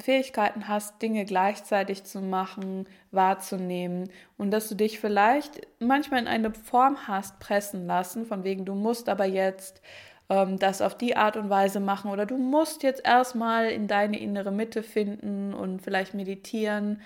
Fähigkeiten 0.00 0.68
hast, 0.68 1.00
Dinge 1.00 1.24
gleichzeitig 1.24 2.04
zu 2.04 2.20
machen, 2.20 2.86
wahrzunehmen 3.10 4.10
und 4.36 4.50
dass 4.50 4.68
du 4.68 4.74
dich 4.74 4.98
vielleicht 4.98 5.60
manchmal 5.78 6.20
in 6.20 6.28
eine 6.28 6.52
Form 6.52 7.06
hast 7.06 7.38
pressen 7.38 7.86
lassen, 7.86 8.26
von 8.26 8.44
wegen 8.44 8.64
du 8.64 8.74
musst 8.74 9.08
aber 9.08 9.26
jetzt 9.26 9.80
ähm, 10.28 10.58
das 10.58 10.82
auf 10.82 10.96
die 10.96 11.16
Art 11.16 11.36
und 11.36 11.50
Weise 11.50 11.80
machen 11.80 12.10
oder 12.10 12.26
du 12.26 12.36
musst 12.36 12.82
jetzt 12.82 13.04
erstmal 13.04 13.70
in 13.70 13.86
deine 13.86 14.18
innere 14.18 14.50
Mitte 14.50 14.82
finden 14.82 15.54
und 15.54 15.82
vielleicht 15.82 16.14
meditieren. 16.14 17.00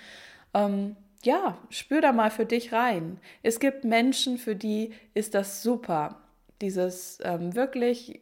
Ähm, 0.55 0.97
ja, 1.23 1.59
spür 1.71 2.01
da 2.01 2.13
mal 2.13 2.31
für 2.31 2.47
dich 2.47 2.73
rein. 2.73 3.19
Es 3.43 3.59
gibt 3.61 3.85
Menschen, 3.85 4.39
für 4.39 4.55
die 4.55 4.93
ist 5.13 5.35
das 5.35 5.63
super 5.63 6.26
dieses 6.61 7.19
ähm, 7.23 7.55
wirklich 7.55 8.21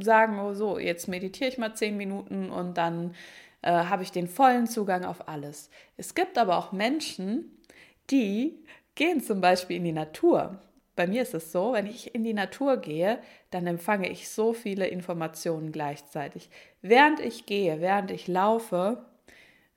sagen, 0.00 0.38
oh 0.40 0.54
so, 0.54 0.78
jetzt 0.78 1.08
meditiere 1.08 1.50
ich 1.50 1.58
mal 1.58 1.74
zehn 1.74 1.96
Minuten 1.96 2.50
und 2.50 2.76
dann 2.76 3.14
äh, 3.62 3.70
habe 3.70 4.02
ich 4.02 4.12
den 4.12 4.28
vollen 4.28 4.66
Zugang 4.66 5.04
auf 5.04 5.28
alles. 5.28 5.70
Es 5.96 6.14
gibt 6.14 6.38
aber 6.38 6.58
auch 6.58 6.72
Menschen, 6.72 7.56
die 8.10 8.64
gehen 8.94 9.20
zum 9.20 9.40
Beispiel 9.40 9.76
in 9.76 9.84
die 9.84 9.92
Natur. 9.92 10.58
Bei 10.96 11.06
mir 11.06 11.22
ist 11.22 11.34
es 11.34 11.52
so, 11.52 11.74
wenn 11.74 11.86
ich 11.86 12.14
in 12.14 12.24
die 12.24 12.32
Natur 12.32 12.78
gehe, 12.78 13.18
dann 13.50 13.66
empfange 13.66 14.08
ich 14.08 14.30
so 14.30 14.54
viele 14.54 14.86
Informationen 14.86 15.70
gleichzeitig. 15.70 16.48
Während 16.80 17.20
ich 17.20 17.44
gehe, 17.44 17.80
während 17.80 18.10
ich 18.10 18.28
laufe, 18.28 19.04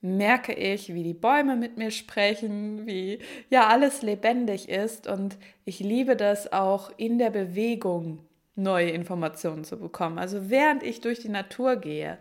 merke 0.02 0.54
ich, 0.54 0.94
wie 0.94 1.04
die 1.04 1.14
Bäume 1.14 1.56
mit 1.56 1.78
mir 1.78 1.92
sprechen, 1.92 2.86
wie 2.88 3.20
ja 3.50 3.68
alles 3.68 4.02
lebendig 4.02 4.70
ist 4.70 5.08
und 5.08 5.38
ich 5.66 5.80
liebe 5.80 6.16
das 6.16 6.54
auch 6.54 6.92
in 6.98 7.20
der 7.20 7.30
Bewegung 7.30 8.20
neue 8.56 8.90
Informationen 8.90 9.64
zu 9.64 9.80
bekommen. 9.80 10.20
Also 10.20 10.50
während 10.50 10.84
ich 10.84 11.02
durch 11.02 11.20
die 11.20 11.30
Natur 11.30 11.76
gehe, 11.78 12.18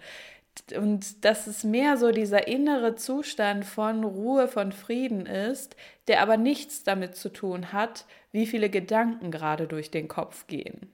und 0.76 1.24
dass 1.24 1.46
es 1.46 1.64
mehr 1.64 1.96
so 1.96 2.10
dieser 2.10 2.48
innere 2.48 2.96
Zustand 2.96 3.64
von 3.64 4.04
Ruhe, 4.04 4.48
von 4.48 4.72
Frieden 4.72 5.26
ist, 5.26 5.76
der 6.08 6.20
aber 6.20 6.36
nichts 6.36 6.82
damit 6.82 7.16
zu 7.16 7.28
tun 7.28 7.72
hat, 7.72 8.06
wie 8.32 8.46
viele 8.46 8.70
Gedanken 8.70 9.30
gerade 9.30 9.66
durch 9.66 9.90
den 9.90 10.08
Kopf 10.08 10.46
gehen. 10.46 10.90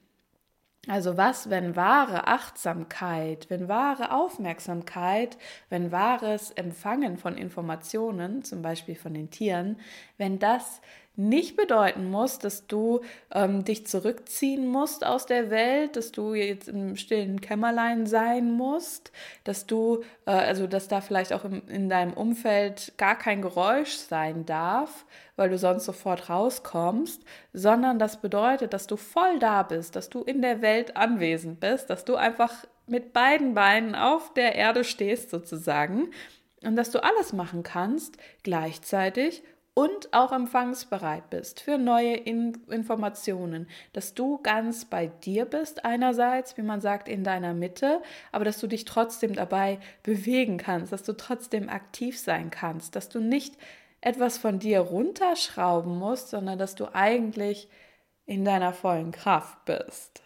Also 0.86 1.16
was, 1.16 1.48
wenn 1.48 1.76
wahre 1.76 2.26
Achtsamkeit, 2.26 3.48
wenn 3.48 3.68
wahre 3.68 4.12
Aufmerksamkeit, 4.12 5.38
wenn 5.70 5.92
wahres 5.92 6.50
Empfangen 6.50 7.16
von 7.16 7.38
Informationen, 7.38 8.44
zum 8.44 8.60
Beispiel 8.60 8.94
von 8.94 9.14
den 9.14 9.30
Tieren, 9.30 9.78
wenn 10.18 10.38
das 10.38 10.82
nicht 11.16 11.56
bedeuten 11.56 12.10
muss, 12.10 12.38
dass 12.38 12.66
du 12.66 13.00
ähm, 13.32 13.64
dich 13.64 13.86
zurückziehen 13.86 14.66
musst 14.66 15.06
aus 15.06 15.26
der 15.26 15.50
Welt, 15.50 15.96
dass 15.96 16.10
du 16.10 16.34
jetzt 16.34 16.68
im 16.68 16.96
stillen 16.96 17.40
Kämmerlein 17.40 18.06
sein 18.06 18.50
musst, 18.50 19.12
dass 19.44 19.66
du, 19.66 20.02
äh, 20.26 20.32
also 20.32 20.66
dass 20.66 20.88
da 20.88 21.00
vielleicht 21.00 21.32
auch 21.32 21.44
im, 21.44 21.68
in 21.68 21.88
deinem 21.88 22.14
Umfeld 22.14 22.94
gar 22.96 23.16
kein 23.16 23.42
Geräusch 23.42 23.94
sein 23.94 24.44
darf, 24.44 25.06
weil 25.36 25.50
du 25.50 25.58
sonst 25.58 25.84
sofort 25.84 26.28
rauskommst, 26.28 27.22
sondern 27.52 27.98
das 28.00 28.20
bedeutet, 28.20 28.72
dass 28.72 28.88
du 28.88 28.96
voll 28.96 29.38
da 29.38 29.62
bist, 29.62 29.94
dass 29.94 30.10
du 30.10 30.22
in 30.22 30.42
der 30.42 30.62
Welt 30.62 30.96
anwesend 30.96 31.60
bist, 31.60 31.90
dass 31.90 32.04
du 32.04 32.16
einfach 32.16 32.52
mit 32.86 33.12
beiden 33.12 33.54
Beinen 33.54 33.94
auf 33.94 34.34
der 34.34 34.56
Erde 34.56 34.82
stehst 34.82 35.30
sozusagen 35.30 36.10
und 36.62 36.76
dass 36.76 36.90
du 36.90 37.02
alles 37.02 37.32
machen 37.32 37.62
kannst 37.62 38.16
gleichzeitig 38.42 39.42
und 39.74 40.12
auch 40.12 40.30
empfangsbereit 40.30 41.30
bist 41.30 41.60
für 41.60 41.78
neue 41.78 42.14
In 42.14 42.62
Informationen, 42.70 43.68
dass 43.92 44.14
du 44.14 44.38
ganz 44.38 44.84
bei 44.84 45.08
dir 45.08 45.44
bist 45.46 45.84
einerseits, 45.84 46.56
wie 46.56 46.62
man 46.62 46.80
sagt, 46.80 47.08
in 47.08 47.24
deiner 47.24 47.54
Mitte, 47.54 48.00
aber 48.30 48.44
dass 48.44 48.60
du 48.60 48.68
dich 48.68 48.84
trotzdem 48.84 49.34
dabei 49.34 49.80
bewegen 50.04 50.58
kannst, 50.58 50.92
dass 50.92 51.02
du 51.02 51.12
trotzdem 51.12 51.68
aktiv 51.68 52.18
sein 52.18 52.50
kannst, 52.50 52.94
dass 52.94 53.08
du 53.08 53.18
nicht 53.18 53.56
etwas 54.00 54.38
von 54.38 54.60
dir 54.60 54.80
runterschrauben 54.80 55.98
musst, 55.98 56.30
sondern 56.30 56.58
dass 56.58 56.76
du 56.76 56.94
eigentlich 56.94 57.68
in 58.26 58.44
deiner 58.44 58.72
vollen 58.72 59.10
Kraft 59.10 59.64
bist. 59.64 60.22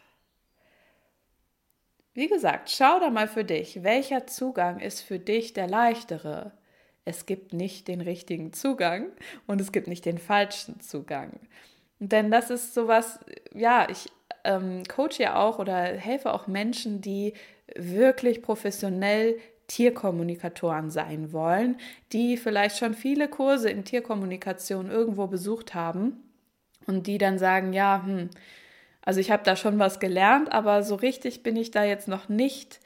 Wie 2.12 2.28
gesagt, 2.28 2.70
schau 2.70 2.98
da 2.98 3.10
mal 3.10 3.28
für 3.28 3.44
dich, 3.44 3.82
welcher 3.82 4.26
Zugang 4.26 4.80
ist 4.80 5.00
für 5.00 5.20
dich 5.20 5.52
der 5.52 5.68
leichtere 5.68 6.57
es 7.08 7.24
gibt 7.26 7.54
nicht 7.54 7.88
den 7.88 8.00
richtigen 8.00 8.52
Zugang 8.52 9.06
und 9.46 9.60
es 9.60 9.72
gibt 9.72 9.88
nicht 9.88 10.04
den 10.04 10.18
falschen 10.18 10.80
Zugang. 10.80 11.40
Denn 11.98 12.30
das 12.30 12.50
ist 12.50 12.74
sowas, 12.74 13.18
ja, 13.54 13.88
ich 13.90 14.10
ähm, 14.44 14.82
coache 14.84 15.18
ja 15.18 15.36
auch 15.36 15.58
oder 15.58 15.76
helfe 15.76 16.32
auch 16.32 16.46
Menschen, 16.46 17.00
die 17.00 17.32
wirklich 17.74 18.42
professionell 18.42 19.38
Tierkommunikatoren 19.68 20.90
sein 20.90 21.32
wollen, 21.32 21.76
die 22.12 22.36
vielleicht 22.36 22.78
schon 22.78 22.94
viele 22.94 23.28
Kurse 23.28 23.68
in 23.70 23.84
Tierkommunikation 23.84 24.90
irgendwo 24.90 25.26
besucht 25.26 25.74
haben 25.74 26.22
Und 26.86 27.06
die 27.06 27.18
dann 27.18 27.38
sagen, 27.38 27.72
ja, 27.72 28.02
hm, 28.04 28.30
also 29.02 29.20
ich 29.20 29.30
habe 29.30 29.42
da 29.44 29.56
schon 29.56 29.78
was 29.78 30.00
gelernt, 30.00 30.52
aber 30.52 30.82
so 30.82 30.94
richtig 30.94 31.42
bin 31.42 31.56
ich 31.56 31.70
da 31.70 31.84
jetzt 31.84 32.08
noch 32.08 32.28
nicht 32.28 32.80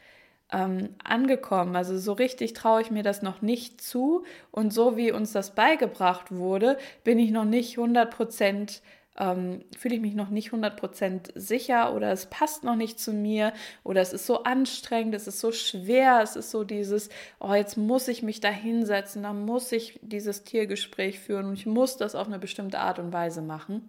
ähm, 0.52 0.90
angekommen. 1.02 1.76
Also 1.76 1.98
so 1.98 2.12
richtig 2.12 2.52
traue 2.52 2.82
ich 2.82 2.90
mir 2.90 3.02
das 3.02 3.22
noch 3.22 3.42
nicht 3.42 3.80
zu. 3.80 4.24
Und 4.50 4.72
so 4.72 4.96
wie 4.96 5.12
uns 5.12 5.32
das 5.32 5.54
beigebracht 5.54 6.30
wurde, 6.30 6.78
bin 7.04 7.18
ich 7.18 7.30
noch 7.30 7.44
nicht 7.44 7.78
100 7.78 8.10
Prozent 8.14 8.82
ähm, 9.18 9.62
fühle 9.76 9.96
ich 9.96 10.00
mich 10.00 10.14
noch 10.14 10.30
nicht 10.30 10.52
100% 10.52 11.38
sicher 11.38 11.94
oder 11.94 12.12
es 12.12 12.26
passt 12.26 12.64
noch 12.64 12.76
nicht 12.76 12.98
zu 12.98 13.12
mir 13.12 13.52
oder 13.84 14.00
es 14.00 14.12
ist 14.12 14.26
so 14.26 14.44
anstrengend, 14.44 15.14
es 15.14 15.26
ist 15.26 15.40
so 15.40 15.52
schwer, 15.52 16.20
es 16.22 16.36
ist 16.36 16.50
so 16.50 16.64
dieses, 16.64 17.10
oh, 17.38 17.52
jetzt 17.52 17.76
muss 17.76 18.08
ich 18.08 18.22
mich 18.22 18.40
da 18.40 18.48
hinsetzen, 18.48 19.22
da 19.22 19.32
muss 19.32 19.70
ich 19.72 20.00
dieses 20.02 20.44
Tiergespräch 20.44 21.20
führen 21.20 21.46
und 21.46 21.54
ich 21.54 21.66
muss 21.66 21.98
das 21.98 22.14
auf 22.14 22.26
eine 22.26 22.38
bestimmte 22.38 22.78
Art 22.78 22.98
und 22.98 23.12
Weise 23.12 23.42
machen. 23.42 23.88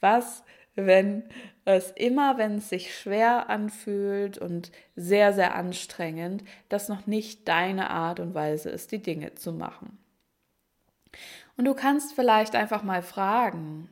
Was 0.00 0.42
wenn 0.76 1.24
es 1.64 1.90
immer, 1.90 2.38
wenn 2.38 2.58
es 2.58 2.68
sich 2.68 2.96
schwer 2.96 3.50
anfühlt 3.50 4.38
und 4.38 4.70
sehr, 4.94 5.32
sehr 5.32 5.54
anstrengend, 5.54 6.44
das 6.68 6.88
noch 6.88 7.06
nicht 7.06 7.48
deine 7.48 7.90
Art 7.90 8.20
und 8.20 8.34
Weise 8.34 8.70
ist, 8.70 8.92
die 8.92 9.02
Dinge 9.02 9.34
zu 9.34 9.52
machen. 9.52 9.98
Und 11.56 11.64
du 11.64 11.74
kannst 11.74 12.12
vielleicht 12.12 12.54
einfach 12.54 12.82
mal 12.82 13.02
fragen, 13.02 13.88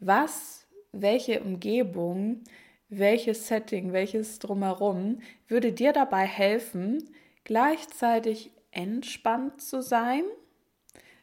was, 0.00 0.66
welche 0.92 1.42
Umgebung, 1.42 2.42
welches 2.88 3.48
Setting, 3.48 3.92
welches 3.92 4.38
drumherum 4.38 5.20
würde 5.48 5.72
dir 5.72 5.92
dabei 5.92 6.24
helfen, 6.24 7.10
gleichzeitig 7.44 8.50
entspannt 8.70 9.60
zu 9.60 9.82
sein, 9.82 10.22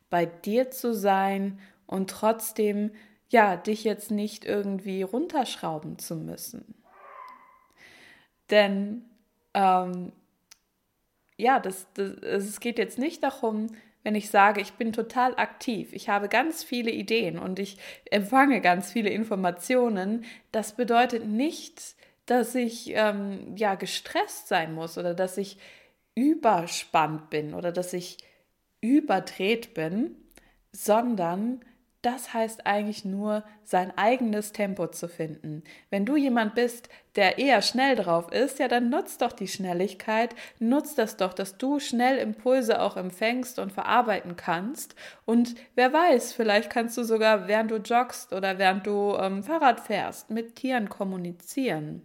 bei 0.09 0.25
dir 0.25 0.69
zu 0.69 0.93
sein 0.93 1.59
und 1.87 2.09
trotzdem 2.09 2.91
ja, 3.33 3.57
dich 3.57 3.83
jetzt 3.83 4.11
nicht 4.11 4.45
irgendwie 4.45 5.01
runterschrauben 5.01 5.97
zu 5.97 6.15
müssen. 6.15 6.75
Denn 8.51 9.03
ähm, 9.55 10.13
ja, 11.35 11.59
das, 11.59 11.87
das, 11.95 12.11
es 12.21 12.59
geht 12.59 12.77
jetzt 12.77 12.99
nicht 12.99 13.23
darum, 13.23 13.67
wenn 14.03 14.13
ich 14.13 14.29
sage, 14.29 14.61
ich 14.61 14.73
bin 14.73 14.93
total 14.93 15.35
aktiv, 15.35 15.93
ich 15.93 16.09
habe 16.09 16.29
ganz 16.29 16.63
viele 16.63 16.91
Ideen 16.91 17.39
und 17.39 17.57
ich 17.57 17.77
empfange 18.11 18.61
ganz 18.61 18.91
viele 18.91 19.09
Informationen, 19.09 20.25
das 20.51 20.75
bedeutet 20.75 21.25
nicht, 21.25 21.95
dass 22.27 22.53
ich 22.53 22.91
ähm, 22.93 23.55
ja 23.57 23.73
gestresst 23.75 24.47
sein 24.47 24.75
muss 24.75 24.97
oder 24.97 25.15
dass 25.15 25.37
ich 25.37 25.57
überspannt 26.13 27.31
bin 27.31 27.55
oder 27.55 27.71
dass 27.71 27.93
ich 27.93 28.17
überdreht 28.81 29.73
bin, 29.73 30.17
sondern 30.71 31.63
das 32.03 32.33
heißt 32.33 32.67
eigentlich 32.67 33.05
nur, 33.05 33.43
sein 33.63 33.97
eigenes 33.97 34.51
Tempo 34.51 34.87
zu 34.87 35.07
finden. 35.07 35.63
Wenn 35.89 36.05
du 36.05 36.17
jemand 36.17 36.53
bist, 36.53 36.89
der 37.15 37.39
eher 37.39 37.61
schnell 37.61 37.95
drauf 37.95 38.29
ist, 38.31 38.59
ja, 38.59 38.67
dann 38.67 38.89
nutzt 38.89 39.21
doch 39.21 39.31
die 39.31 39.47
Schnelligkeit, 39.47 40.35
nutzt 40.59 40.97
das 40.97 41.15
doch, 41.15 41.33
dass 41.33 41.57
du 41.57 41.79
schnell 41.79 42.17
Impulse 42.17 42.81
auch 42.81 42.97
empfängst 42.97 43.57
und 43.57 43.71
verarbeiten 43.71 44.35
kannst. 44.35 44.95
Und 45.23 45.55
wer 45.75 45.93
weiß, 45.93 46.33
vielleicht 46.33 46.69
kannst 46.69 46.97
du 46.97 47.03
sogar, 47.03 47.47
während 47.47 47.71
du 47.71 47.77
joggst 47.77 48.33
oder 48.33 48.59
während 48.59 48.85
du 48.85 49.15
ähm, 49.17 49.41
Fahrrad 49.41 49.79
fährst, 49.79 50.29
mit 50.29 50.57
Tieren 50.57 50.89
kommunizieren. 50.89 52.01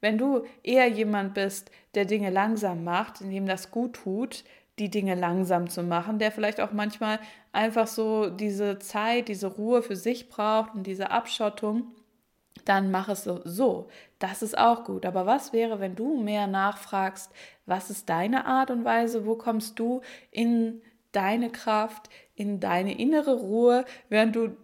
Wenn 0.00 0.18
du 0.18 0.44
eher 0.62 0.86
jemand 0.88 1.34
bist, 1.34 1.70
der 1.94 2.04
Dinge 2.04 2.30
langsam 2.30 2.84
macht, 2.84 3.20
indem 3.20 3.46
das 3.46 3.70
gut 3.70 3.94
tut, 3.94 4.44
die 4.80 4.90
Dinge 4.90 5.14
langsam 5.14 5.68
zu 5.68 5.82
machen, 5.82 6.18
der 6.18 6.32
vielleicht 6.32 6.60
auch 6.60 6.72
manchmal 6.72 7.20
einfach 7.52 7.86
so 7.86 8.30
diese 8.30 8.78
Zeit, 8.78 9.28
diese 9.28 9.46
Ruhe 9.46 9.82
für 9.82 9.96
sich 9.96 10.28
braucht 10.28 10.74
und 10.74 10.86
diese 10.86 11.10
Abschottung, 11.10 11.92
dann 12.64 12.90
mach 12.90 13.08
es 13.08 13.24
so, 13.24 13.40
so. 13.44 13.88
Das 14.18 14.42
ist 14.42 14.56
auch 14.56 14.84
gut. 14.84 15.06
Aber 15.06 15.26
was 15.26 15.52
wäre, 15.52 15.80
wenn 15.80 15.96
du 15.96 16.16
mehr 16.20 16.46
nachfragst, 16.46 17.30
was 17.66 17.90
ist 17.90 18.08
deine 18.08 18.46
Art 18.46 18.70
und 18.70 18.84
Weise, 18.84 19.26
wo 19.26 19.36
kommst 19.36 19.78
du 19.78 20.00
in 20.30 20.82
deine 21.12 21.50
Kraft, 21.50 22.08
in 22.34 22.58
deine 22.60 22.98
innere 22.98 23.34
Ruhe, 23.34 23.84
während 24.08 24.34
du 24.34 24.56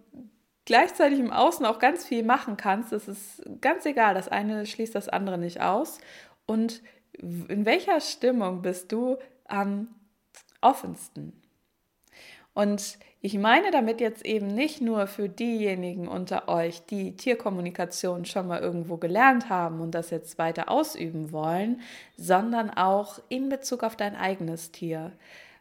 gleichzeitig 0.65 1.19
im 1.19 1.31
Außen 1.31 1.65
auch 1.65 1.79
ganz 1.79 2.05
viel 2.05 2.23
machen 2.23 2.57
kannst. 2.57 2.91
Das 2.91 3.07
ist 3.07 3.43
ganz 3.61 3.85
egal, 3.85 4.15
das 4.15 4.27
eine 4.27 4.65
schließt 4.65 4.95
das 4.95 5.09
andere 5.09 5.37
nicht 5.37 5.61
aus. 5.61 5.99
Und 6.45 6.81
in 7.13 7.65
welcher 7.65 7.99
Stimmung 8.01 8.61
bist 8.61 8.91
du 8.91 9.17
am 9.45 9.89
offensten. 10.61 11.33
Und 12.53 12.97
ich 13.21 13.37
meine 13.37 13.71
damit 13.71 14.01
jetzt 14.01 14.25
eben 14.25 14.47
nicht 14.47 14.81
nur 14.81 15.05
für 15.07 15.29
diejenigen 15.29 16.07
unter 16.07 16.47
euch, 16.47 16.85
die 16.85 17.15
Tierkommunikation 17.15 18.25
schon 18.25 18.47
mal 18.47 18.61
irgendwo 18.61 18.97
gelernt 18.97 19.49
haben 19.49 19.79
und 19.81 19.91
das 19.91 20.09
jetzt 20.09 20.37
weiter 20.37 20.69
ausüben 20.69 21.31
wollen, 21.31 21.81
sondern 22.15 22.69
auch 22.69 23.19
in 23.29 23.49
Bezug 23.49 23.83
auf 23.83 23.95
dein 23.95 24.15
eigenes 24.15 24.71
Tier. 24.71 25.11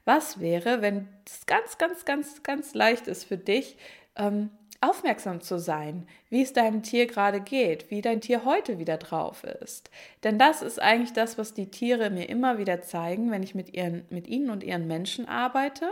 Was 0.06 0.40
wäre, 0.40 0.80
wenn 0.80 1.08
es 1.26 1.44
ganz, 1.46 1.76
ganz, 1.76 2.04
ganz, 2.04 2.42
ganz 2.42 2.74
leicht 2.74 3.08
ist 3.08 3.24
für 3.24 3.36
dich, 3.36 3.76
ähm, 4.16 4.50
aufmerksam 4.80 5.40
zu 5.40 5.58
sein, 5.58 6.06
wie 6.28 6.42
es 6.42 6.52
deinem 6.52 6.82
Tier 6.82 7.06
gerade 7.06 7.40
geht, 7.40 7.90
wie 7.90 8.00
dein 8.00 8.20
Tier 8.20 8.44
heute 8.44 8.78
wieder 8.78 8.96
drauf 8.96 9.44
ist. 9.44 9.90
Denn 10.24 10.38
das 10.38 10.62
ist 10.62 10.80
eigentlich 10.80 11.12
das, 11.12 11.38
was 11.38 11.54
die 11.54 11.70
Tiere 11.70 12.10
mir 12.10 12.28
immer 12.28 12.58
wieder 12.58 12.82
zeigen, 12.82 13.30
wenn 13.30 13.42
ich 13.42 13.54
mit, 13.54 13.74
ihren, 13.74 14.04
mit 14.10 14.26
ihnen 14.26 14.50
und 14.50 14.62
ihren 14.62 14.86
Menschen 14.86 15.26
arbeite, 15.26 15.90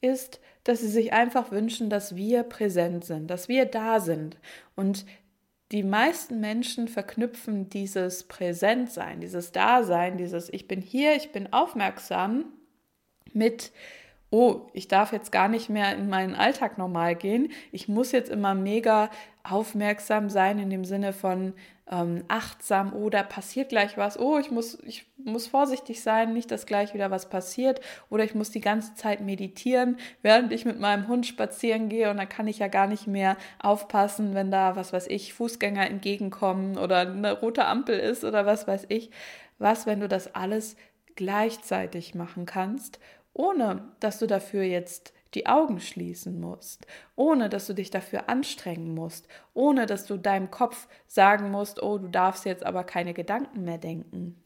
ist, 0.00 0.40
dass 0.64 0.80
sie 0.80 0.88
sich 0.88 1.12
einfach 1.12 1.50
wünschen, 1.50 1.90
dass 1.90 2.16
wir 2.16 2.42
präsent 2.42 3.04
sind, 3.04 3.28
dass 3.28 3.48
wir 3.48 3.64
da 3.64 4.00
sind. 4.00 4.36
Und 4.74 5.06
die 5.72 5.82
meisten 5.82 6.40
Menschen 6.40 6.88
verknüpfen 6.88 7.68
dieses 7.68 8.24
Präsentsein, 8.24 9.20
dieses 9.20 9.52
Dasein, 9.52 10.16
dieses 10.16 10.48
Ich 10.52 10.68
bin 10.68 10.80
hier, 10.80 11.16
ich 11.16 11.32
bin 11.32 11.52
aufmerksam 11.52 12.46
mit 13.32 13.72
oh, 14.30 14.68
ich 14.72 14.88
darf 14.88 15.12
jetzt 15.12 15.32
gar 15.32 15.48
nicht 15.48 15.68
mehr 15.68 15.94
in 15.94 16.08
meinen 16.08 16.34
Alltag 16.34 16.78
normal 16.78 17.14
gehen. 17.14 17.52
Ich 17.72 17.88
muss 17.88 18.12
jetzt 18.12 18.30
immer 18.30 18.54
mega 18.54 19.10
aufmerksam 19.44 20.30
sein 20.30 20.58
in 20.58 20.70
dem 20.70 20.84
Sinne 20.84 21.12
von 21.12 21.54
ähm, 21.88 22.24
achtsam, 22.26 22.92
oh, 22.94 23.10
da 23.10 23.22
passiert 23.22 23.68
gleich 23.68 23.96
was, 23.96 24.18
oh, 24.18 24.38
ich 24.38 24.50
muss, 24.50 24.78
ich 24.84 25.06
muss 25.16 25.46
vorsichtig 25.46 26.02
sein, 26.02 26.32
nicht, 26.32 26.50
dass 26.50 26.66
gleich 26.66 26.94
wieder 26.94 27.12
was 27.12 27.28
passiert, 27.28 27.80
oder 28.10 28.24
ich 28.24 28.34
muss 28.34 28.50
die 28.50 28.60
ganze 28.60 28.94
Zeit 28.94 29.20
meditieren, 29.20 29.96
während 30.22 30.52
ich 30.52 30.64
mit 30.64 30.80
meinem 30.80 31.06
Hund 31.06 31.26
spazieren 31.26 31.88
gehe 31.88 32.10
und 32.10 32.16
dann 32.16 32.28
kann 32.28 32.48
ich 32.48 32.58
ja 32.58 32.66
gar 32.66 32.88
nicht 32.88 33.06
mehr 33.06 33.36
aufpassen, 33.60 34.34
wenn 34.34 34.50
da, 34.50 34.74
was 34.74 34.92
weiß 34.92 35.06
ich, 35.06 35.32
Fußgänger 35.32 35.88
entgegenkommen 35.88 36.76
oder 36.76 37.00
eine 37.00 37.32
rote 37.38 37.66
Ampel 37.66 37.98
ist 37.98 38.24
oder 38.24 38.46
was 38.46 38.66
weiß 38.66 38.86
ich. 38.88 39.10
Was, 39.58 39.86
wenn 39.86 40.00
du 40.00 40.08
das 40.08 40.34
alles 40.34 40.76
gleichzeitig 41.14 42.14
machen 42.14 42.44
kannst 42.46 42.98
ohne 43.36 43.92
dass 44.00 44.18
du 44.18 44.26
dafür 44.26 44.62
jetzt 44.62 45.12
die 45.34 45.46
Augen 45.46 45.78
schließen 45.80 46.40
musst, 46.40 46.86
ohne 47.16 47.50
dass 47.50 47.66
du 47.66 47.74
dich 47.74 47.90
dafür 47.90 48.30
anstrengen 48.30 48.94
musst, 48.94 49.28
ohne 49.52 49.84
dass 49.84 50.06
du 50.06 50.16
deinem 50.16 50.50
Kopf 50.50 50.88
sagen 51.06 51.50
musst, 51.50 51.82
oh, 51.82 51.98
du 51.98 52.08
darfst 52.08 52.46
jetzt 52.46 52.64
aber 52.64 52.84
keine 52.84 53.12
Gedanken 53.12 53.64
mehr 53.64 53.76
denken. 53.76 54.42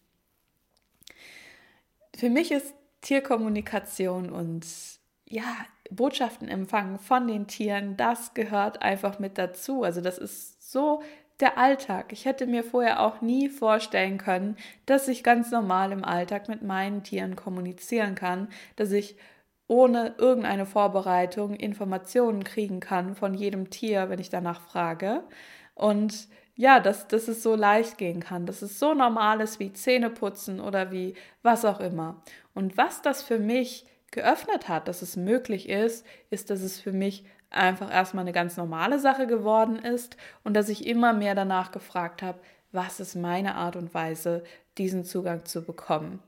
Für 2.16 2.28
mich 2.28 2.50
ist 2.50 2.74
Tierkommunikation 3.02 4.30
und 4.30 4.66
ja, 5.26 5.44
Botschaften 5.92 6.48
empfangen 6.48 6.98
von 6.98 7.28
den 7.28 7.46
Tieren, 7.46 7.96
das 7.96 8.34
gehört 8.34 8.82
einfach 8.82 9.20
mit 9.20 9.38
dazu. 9.38 9.84
Also 9.84 10.00
das 10.00 10.18
ist 10.18 10.72
so 10.72 11.02
der 11.40 11.58
Alltag. 11.58 12.12
Ich 12.12 12.24
hätte 12.24 12.46
mir 12.46 12.64
vorher 12.64 13.00
auch 13.00 13.20
nie 13.20 13.48
vorstellen 13.48 14.18
können, 14.18 14.56
dass 14.86 15.08
ich 15.08 15.24
ganz 15.24 15.50
normal 15.50 15.92
im 15.92 16.04
Alltag 16.04 16.48
mit 16.48 16.62
meinen 16.62 17.02
Tieren 17.02 17.36
kommunizieren 17.36 18.14
kann, 18.14 18.48
dass 18.76 18.92
ich 18.92 19.16
ohne 19.66 20.14
irgendeine 20.18 20.66
Vorbereitung 20.66 21.54
Informationen 21.54 22.42
kriegen 22.44 22.80
kann 22.80 23.14
von 23.14 23.34
jedem 23.34 23.70
Tier, 23.70 24.08
wenn 24.08 24.18
ich 24.18 24.28
danach 24.28 24.60
frage. 24.60 25.22
Und 25.74 26.28
ja, 26.56 26.80
dass, 26.80 27.08
dass 27.08 27.28
es 27.28 27.42
so 27.42 27.54
leicht 27.54 27.96
gehen 27.96 28.20
kann, 28.20 28.46
dass 28.46 28.62
es 28.62 28.78
so 28.78 28.94
normal 28.94 29.40
ist 29.40 29.60
wie 29.60 29.72
Zähneputzen 29.72 30.60
oder 30.60 30.90
wie 30.90 31.14
was 31.42 31.64
auch 31.64 31.80
immer. 31.80 32.22
Und 32.52 32.76
was 32.76 33.00
das 33.00 33.22
für 33.22 33.38
mich 33.38 33.86
geöffnet 34.10 34.68
hat, 34.68 34.88
dass 34.88 35.02
es 35.02 35.16
möglich 35.16 35.68
ist, 35.68 36.04
ist, 36.30 36.50
dass 36.50 36.62
es 36.62 36.80
für 36.80 36.92
mich 36.92 37.24
einfach 37.50 37.92
erstmal 37.92 38.24
eine 38.24 38.32
ganz 38.32 38.56
normale 38.56 38.98
Sache 38.98 39.26
geworden 39.26 39.76
ist 39.76 40.16
und 40.44 40.54
dass 40.54 40.68
ich 40.68 40.86
immer 40.86 41.12
mehr 41.12 41.34
danach 41.34 41.72
gefragt 41.72 42.22
habe, 42.22 42.38
was 42.72 43.00
ist 43.00 43.16
meine 43.16 43.56
Art 43.56 43.76
und 43.76 43.92
Weise, 43.94 44.44
diesen 44.78 45.04
Zugang 45.04 45.44
zu 45.44 45.62
bekommen. 45.62 46.20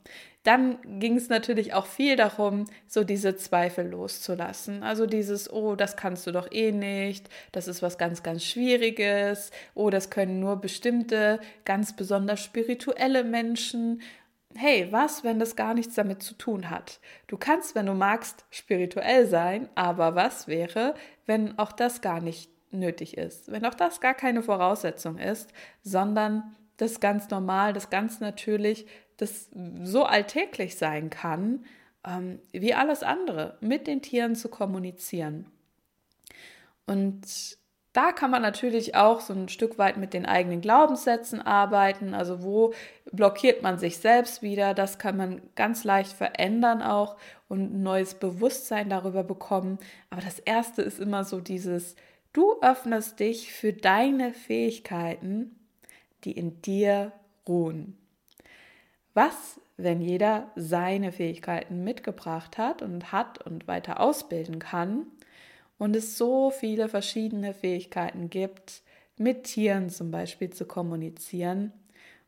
Dann 0.43 0.79
ging 0.99 1.17
es 1.17 1.29
natürlich 1.29 1.73
auch 1.73 1.87
viel 1.87 2.17
darum, 2.17 2.65
so 2.89 3.05
diese 3.05 3.37
Zweifel 3.37 3.89
loszulassen. 3.89 4.83
Also 4.83 5.07
dieses, 5.07 5.53
oh, 5.53 5.77
das 5.77 5.97
kannst 5.97 6.27
du 6.27 6.33
doch 6.33 6.51
eh 6.51 6.73
nicht, 6.73 7.29
das 7.53 7.69
ist 7.69 7.81
was 7.81 7.97
ganz, 7.97 8.25
ganz 8.25 8.45
Schwieriges, 8.45 9.53
oh, 9.75 9.89
das 9.89 10.11
können 10.11 10.41
nur 10.41 10.57
bestimmte, 10.57 11.39
ganz 11.65 11.95
besonders 11.95 12.41
spirituelle 12.43 13.23
Menschen 13.23 14.03
hey, 14.57 14.89
was, 14.91 15.25
wenn 15.25 15.39
das 15.39 15.57
gar 15.57 15.75
nichts 15.75 15.95
damit 15.95 16.23
zu 16.23 16.35
tun 16.35 16.71
hat? 16.71 17.01
Du 17.27 17.37
kannst, 17.37 17.75
wenn 17.75 17.87
du 17.87 17.95
magst, 17.95 18.45
spirituell 18.51 19.27
sein, 19.27 19.69
aber 19.75 20.15
was 20.15 20.49
wäre, 20.49 20.95
wenn 21.27 21.59
auch 21.59 21.73
das 21.73 22.01
gar 22.01 22.21
nicht 22.21 22.51
nötig 22.71 23.17
ist, 23.17 23.51
wenn 23.53 23.67
auch 23.67 23.75
das 23.75 24.01
gar 24.01 24.15
keine 24.15 24.43
Voraussetzung 24.43 25.19
ist, 25.19 25.53
sondern 25.83 26.57
das 26.79 27.01
ganz 27.01 27.29
normal, 27.31 27.73
das 27.73 27.91
ganz 27.91 28.21
natürlich, 28.21 28.87
das 29.19 29.51
so 29.83 30.05
alltäglich 30.05 30.77
sein 30.77 31.11
kann, 31.11 31.65
ähm, 32.05 32.41
wie 32.51 32.75
alles 32.75 33.03
andere, 33.03 33.59
mit 33.61 33.87
den 33.87 34.03
Tieren 34.03 34.35
zu 34.35 34.49
kommunizieren. 34.49 35.47
Und 36.87 37.59
da 37.93 38.13
kann 38.13 38.31
man 38.31 38.41
natürlich 38.41 38.95
auch 38.95 39.21
so 39.21 39.35
ein 39.35 39.49
Stück 39.49 39.77
weit 39.77 39.99
mit 39.99 40.15
den 40.15 40.25
eigenen 40.25 40.63
Glaubenssätzen 40.63 41.43
arbeiten. 41.43 42.15
Also 42.15 42.43
wo 42.43 42.73
blockiert 43.13 43.63
man 43.63 43.79
sich 43.79 43.99
selbst 43.99 44.41
wieder? 44.41 44.73
Das 44.73 44.99
kann 44.99 45.17
man 45.17 45.43
ganz 45.57 45.85
leicht 45.85 46.13
verändern 46.13 46.81
auch 46.81 47.17
und 47.49 47.75
ein 47.75 47.83
neues 47.83 48.15
Bewusstsein 48.15 48.89
darüber 48.89 49.25
bekommen. 49.25 49.79
Aber 50.09 50.23
das 50.23 50.39
Erste 50.39 50.81
ist 50.81 51.01
immer 51.01 51.25
so 51.25 51.41
dieses, 51.41 51.95
du 52.33 52.59
öffnest 52.63 53.21
dich 53.21 53.53
für 53.53 53.75
deine 53.75 54.33
Fähigkeiten, 54.33 55.55
die 56.25 56.33
in 56.33 56.63
dir 56.63 57.13
ruhen. 57.47 57.99
Was, 59.13 59.61
wenn 59.77 60.01
jeder 60.01 60.51
seine 60.57 61.13
Fähigkeiten 61.13 61.85
mitgebracht 61.85 62.57
hat 62.57 62.81
und 62.81 63.13
hat 63.13 63.45
und 63.45 63.69
weiter 63.69 64.01
ausbilden 64.01 64.59
kann? 64.59 65.07
Und 65.83 65.97
es 65.97 66.17
so 66.17 66.53
viele 66.53 66.89
verschiedene 66.89 67.55
Fähigkeiten 67.55 68.31
gibt, 68.31 68.83
mit 69.17 69.43
Tieren 69.43 69.91
zum 69.91 70.13
Beispiel 70.13 70.51
zu 70.51 70.65
kommunizieren 70.65 71.73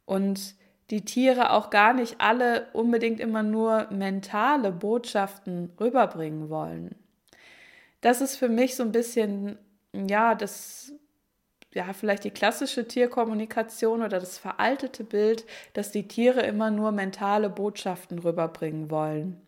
und 0.06 0.56
die 0.90 1.04
Tiere 1.04 1.52
auch 1.52 1.70
gar 1.70 1.94
nicht 1.94 2.16
alle 2.18 2.66
unbedingt 2.72 3.20
immer 3.20 3.44
nur 3.44 3.86
mentale 3.92 4.72
Botschaften 4.72 5.70
rüberbringen 5.78 6.50
wollen. 6.50 6.96
Das 8.00 8.20
ist 8.20 8.34
für 8.34 8.48
mich 8.48 8.74
so 8.74 8.82
ein 8.82 8.90
bisschen, 8.90 9.56
ja, 9.92 10.34
das, 10.34 10.92
ja, 11.72 11.92
vielleicht 11.92 12.24
die 12.24 12.32
klassische 12.32 12.88
Tierkommunikation 12.88 14.02
oder 14.02 14.18
das 14.18 14.36
veraltete 14.36 15.04
Bild, 15.04 15.44
dass 15.74 15.92
die 15.92 16.08
Tiere 16.08 16.40
immer 16.40 16.72
nur 16.72 16.90
mentale 16.90 17.50
Botschaften 17.50 18.18
rüberbringen 18.18 18.90
wollen. 18.90 19.40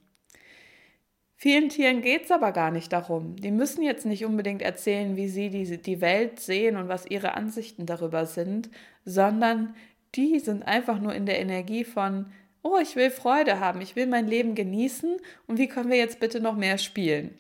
Vielen 1.38 1.68
Tieren 1.68 2.00
geht 2.00 2.24
es 2.24 2.30
aber 2.30 2.50
gar 2.52 2.70
nicht 2.70 2.92
darum. 2.92 3.36
Die 3.36 3.50
müssen 3.50 3.82
jetzt 3.82 4.06
nicht 4.06 4.24
unbedingt 4.24 4.62
erzählen, 4.62 5.16
wie 5.16 5.28
sie 5.28 5.50
die, 5.50 5.76
die 5.76 6.00
Welt 6.00 6.40
sehen 6.40 6.76
und 6.76 6.88
was 6.88 7.04
ihre 7.04 7.34
Ansichten 7.34 7.84
darüber 7.84 8.24
sind, 8.24 8.70
sondern 9.04 9.74
die 10.14 10.38
sind 10.38 10.62
einfach 10.62 10.98
nur 10.98 11.14
in 11.14 11.26
der 11.26 11.38
Energie 11.38 11.84
von, 11.84 12.32
oh, 12.62 12.78
ich 12.80 12.96
will 12.96 13.10
Freude 13.10 13.60
haben, 13.60 13.82
ich 13.82 13.96
will 13.96 14.06
mein 14.06 14.26
Leben 14.26 14.54
genießen 14.54 15.16
und 15.46 15.58
wie 15.58 15.68
können 15.68 15.90
wir 15.90 15.98
jetzt 15.98 16.20
bitte 16.20 16.40
noch 16.40 16.56
mehr 16.56 16.78
spielen? 16.78 17.36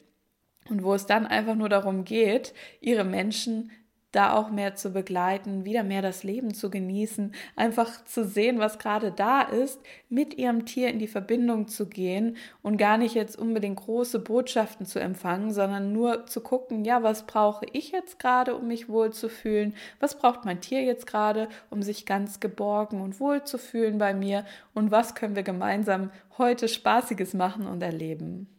Und 0.68 0.82
wo 0.82 0.92
es 0.92 1.06
dann 1.06 1.26
einfach 1.26 1.54
nur 1.54 1.70
darum 1.70 2.04
geht, 2.04 2.52
ihre 2.80 3.04
Menschen 3.04 3.70
da 4.16 4.32
auch 4.32 4.50
mehr 4.50 4.74
zu 4.74 4.90
begleiten, 4.90 5.66
wieder 5.66 5.82
mehr 5.82 6.00
das 6.00 6.22
Leben 6.22 6.54
zu 6.54 6.70
genießen, 6.70 7.34
einfach 7.54 8.04
zu 8.06 8.24
sehen, 8.24 8.58
was 8.58 8.78
gerade 8.78 9.12
da 9.12 9.42
ist, 9.42 9.80
mit 10.08 10.38
ihrem 10.38 10.64
Tier 10.64 10.88
in 10.88 10.98
die 10.98 11.06
Verbindung 11.06 11.68
zu 11.68 11.86
gehen 11.86 12.36
und 12.62 12.78
gar 12.78 12.96
nicht 12.96 13.14
jetzt 13.14 13.38
unbedingt 13.38 13.78
große 13.78 14.18
Botschaften 14.20 14.86
zu 14.86 14.98
empfangen, 15.00 15.52
sondern 15.52 15.92
nur 15.92 16.24
zu 16.26 16.40
gucken, 16.40 16.84
ja, 16.84 17.02
was 17.02 17.26
brauche 17.26 17.66
ich 17.72 17.92
jetzt 17.92 18.18
gerade, 18.18 18.54
um 18.54 18.68
mich 18.68 18.88
wohl 18.88 19.12
zu 19.12 19.28
fühlen? 19.28 19.74
Was 20.00 20.16
braucht 20.16 20.46
mein 20.46 20.62
Tier 20.62 20.82
jetzt 20.82 21.06
gerade, 21.06 21.48
um 21.68 21.82
sich 21.82 22.06
ganz 22.06 22.40
geborgen 22.40 23.02
und 23.02 23.20
wohl 23.20 23.44
zu 23.44 23.58
fühlen 23.58 23.98
bei 23.98 24.14
mir? 24.14 24.46
Und 24.72 24.90
was 24.90 25.14
können 25.14 25.36
wir 25.36 25.42
gemeinsam 25.42 26.10
heute 26.38 26.68
Spaßiges 26.68 27.34
machen 27.34 27.66
und 27.66 27.82
erleben? 27.82 28.55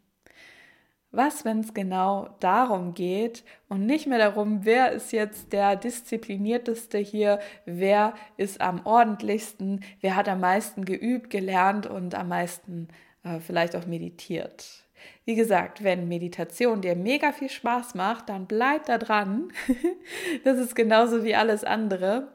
Was, 1.17 1.45
wenn 1.45 1.61
es 1.61 1.73
genau 1.73 2.29
darum 2.41 2.93
geht 2.93 3.43
und 3.69 3.87
nicht 3.87 4.05
mehr 4.05 4.19
darum, 4.19 4.65
wer 4.65 4.91
ist 4.91 5.11
jetzt 5.11 5.51
der 5.51 5.75
disziplinierteste 5.75 6.99
hier, 6.99 7.39
wer 7.65 8.13
ist 8.37 8.61
am 8.61 8.85
ordentlichsten, 8.85 9.83
wer 9.99 10.15
hat 10.15 10.29
am 10.29 10.41
meisten 10.41 10.85
geübt, 10.85 11.31
gelernt 11.31 11.87
und 11.87 12.13
am 12.13 12.27
meisten 12.27 12.89
äh, 13.23 13.39
vielleicht 13.39 13.75
auch 13.75 13.87
meditiert. 13.87 14.85
Wie 15.25 15.33
gesagt, 15.33 15.83
wenn 15.83 16.07
Meditation 16.07 16.81
dir 16.81 16.95
mega 16.95 17.31
viel 17.31 17.49
Spaß 17.49 17.95
macht, 17.95 18.29
dann 18.29 18.45
bleib 18.45 18.85
da 18.85 18.99
dran. 18.99 19.51
das 20.43 20.59
ist 20.59 20.75
genauso 20.75 21.23
wie 21.23 21.33
alles 21.33 21.63
andere. 21.63 22.31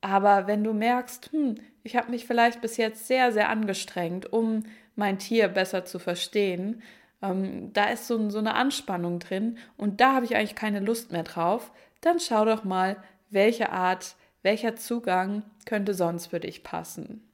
Aber 0.00 0.46
wenn 0.46 0.62
du 0.62 0.72
merkst, 0.72 1.32
hm, 1.32 1.56
ich 1.82 1.96
habe 1.96 2.12
mich 2.12 2.26
vielleicht 2.26 2.60
bis 2.60 2.76
jetzt 2.76 3.08
sehr, 3.08 3.32
sehr 3.32 3.48
angestrengt, 3.48 4.32
um 4.32 4.62
mein 4.94 5.18
Tier 5.18 5.48
besser 5.48 5.84
zu 5.84 5.98
verstehen, 5.98 6.80
ähm, 7.22 7.72
da 7.72 7.86
ist 7.86 8.06
so, 8.06 8.30
so 8.30 8.38
eine 8.38 8.54
Anspannung 8.54 9.18
drin 9.18 9.58
und 9.76 10.00
da 10.00 10.14
habe 10.14 10.24
ich 10.24 10.36
eigentlich 10.36 10.54
keine 10.54 10.80
Lust 10.80 11.12
mehr 11.12 11.22
drauf, 11.22 11.72
dann 12.00 12.20
schau 12.20 12.44
doch 12.44 12.64
mal, 12.64 12.96
welche 13.30 13.70
Art, 13.70 14.16
welcher 14.42 14.76
Zugang 14.76 15.42
könnte 15.64 15.94
sonst 15.94 16.26
für 16.26 16.40
dich 16.40 16.62
passen. 16.62 17.28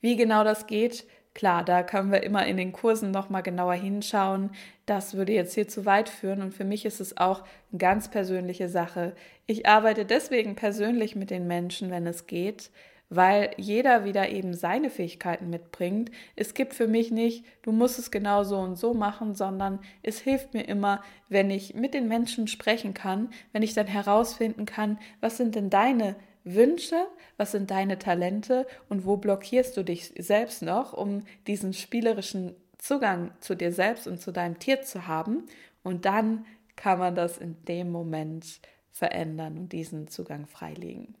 Wie 0.00 0.16
genau 0.16 0.44
das 0.44 0.66
geht, 0.66 1.06
klar, 1.34 1.64
da 1.64 1.82
können 1.82 2.12
wir 2.12 2.22
immer 2.22 2.46
in 2.46 2.56
den 2.56 2.72
Kursen 2.72 3.10
nochmal 3.10 3.42
genauer 3.42 3.74
hinschauen. 3.74 4.50
Das 4.86 5.14
würde 5.14 5.32
jetzt 5.32 5.54
hier 5.54 5.68
zu 5.68 5.84
weit 5.84 6.08
führen 6.08 6.42
und 6.42 6.54
für 6.54 6.64
mich 6.64 6.84
ist 6.84 7.00
es 7.00 7.16
auch 7.16 7.42
eine 7.70 7.78
ganz 7.78 8.10
persönliche 8.10 8.68
Sache. 8.68 9.14
Ich 9.46 9.66
arbeite 9.66 10.04
deswegen 10.04 10.54
persönlich 10.54 11.16
mit 11.16 11.30
den 11.30 11.46
Menschen, 11.46 11.90
wenn 11.90 12.06
es 12.06 12.26
geht, 12.26 12.70
weil 13.08 13.50
jeder 13.56 14.04
wieder 14.04 14.28
eben 14.30 14.54
seine 14.54 14.90
Fähigkeiten 14.90 15.48
mitbringt. 15.48 16.10
Es 16.34 16.54
gibt 16.54 16.74
für 16.74 16.88
mich 16.88 17.10
nicht, 17.10 17.44
du 17.62 17.72
musst 17.72 17.98
es 17.98 18.10
genau 18.10 18.42
so 18.44 18.58
und 18.58 18.76
so 18.76 18.94
machen, 18.94 19.34
sondern 19.34 19.80
es 20.02 20.18
hilft 20.18 20.54
mir 20.54 20.62
immer, 20.62 21.02
wenn 21.28 21.50
ich 21.50 21.74
mit 21.74 21.94
den 21.94 22.08
Menschen 22.08 22.48
sprechen 22.48 22.94
kann, 22.94 23.30
wenn 23.52 23.62
ich 23.62 23.74
dann 23.74 23.86
herausfinden 23.86 24.66
kann, 24.66 24.98
was 25.20 25.36
sind 25.36 25.54
denn 25.54 25.70
deine 25.70 26.16
Wünsche, 26.44 27.06
was 27.36 27.52
sind 27.52 27.70
deine 27.70 27.98
Talente 27.98 28.66
und 28.88 29.04
wo 29.04 29.16
blockierst 29.16 29.76
du 29.76 29.82
dich 29.82 30.12
selbst 30.18 30.62
noch, 30.62 30.92
um 30.92 31.22
diesen 31.46 31.72
spielerischen 31.72 32.54
Zugang 32.78 33.32
zu 33.40 33.56
dir 33.56 33.72
selbst 33.72 34.06
und 34.06 34.20
zu 34.20 34.32
deinem 34.32 34.58
Tier 34.58 34.82
zu 34.82 35.08
haben. 35.08 35.44
Und 35.82 36.04
dann 36.04 36.44
kann 36.76 36.98
man 36.98 37.14
das 37.14 37.38
in 37.38 37.56
dem 37.64 37.90
Moment 37.90 38.60
verändern 38.92 39.58
und 39.58 39.72
diesen 39.72 40.08
Zugang 40.08 40.46
freilegen. 40.46 41.16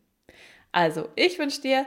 Also, 0.76 1.08
ich 1.14 1.38
wünsche 1.38 1.62
dir 1.62 1.86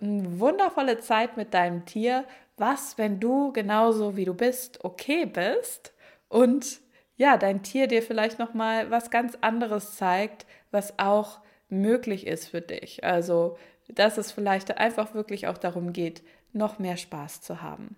eine 0.00 0.40
wundervolle 0.40 0.98
Zeit 0.98 1.36
mit 1.36 1.52
deinem 1.52 1.84
Tier. 1.84 2.24
Was, 2.56 2.96
wenn 2.96 3.20
du 3.20 3.52
genauso 3.52 4.16
wie 4.16 4.24
du 4.24 4.32
bist, 4.32 4.82
okay 4.82 5.26
bist 5.26 5.92
und 6.28 6.80
ja, 7.16 7.36
dein 7.36 7.62
Tier 7.62 7.86
dir 7.86 8.02
vielleicht 8.02 8.38
noch 8.38 8.54
mal 8.54 8.90
was 8.90 9.10
ganz 9.10 9.36
anderes 9.42 9.96
zeigt, 9.96 10.46
was 10.70 10.98
auch 10.98 11.40
möglich 11.68 12.26
ist 12.26 12.48
für 12.48 12.62
dich. 12.62 13.04
Also, 13.04 13.58
dass 13.88 14.16
es 14.16 14.32
vielleicht 14.32 14.78
einfach 14.78 15.12
wirklich 15.12 15.46
auch 15.46 15.58
darum 15.58 15.92
geht, 15.92 16.22
noch 16.54 16.78
mehr 16.78 16.96
Spaß 16.96 17.42
zu 17.42 17.60
haben. 17.60 17.94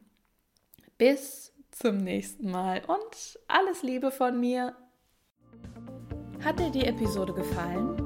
Bis 0.99 1.53
zum 1.71 1.99
nächsten 1.99 2.51
Mal 2.51 2.83
und 2.89 3.39
alles 3.47 3.85
Liebe 3.85 4.11
von 4.11 4.41
mir. 4.41 4.75
Hat 6.45 6.59
dir 6.59 6.71
die 6.71 6.85
Episode 6.85 7.33
gefallen? 7.33 8.06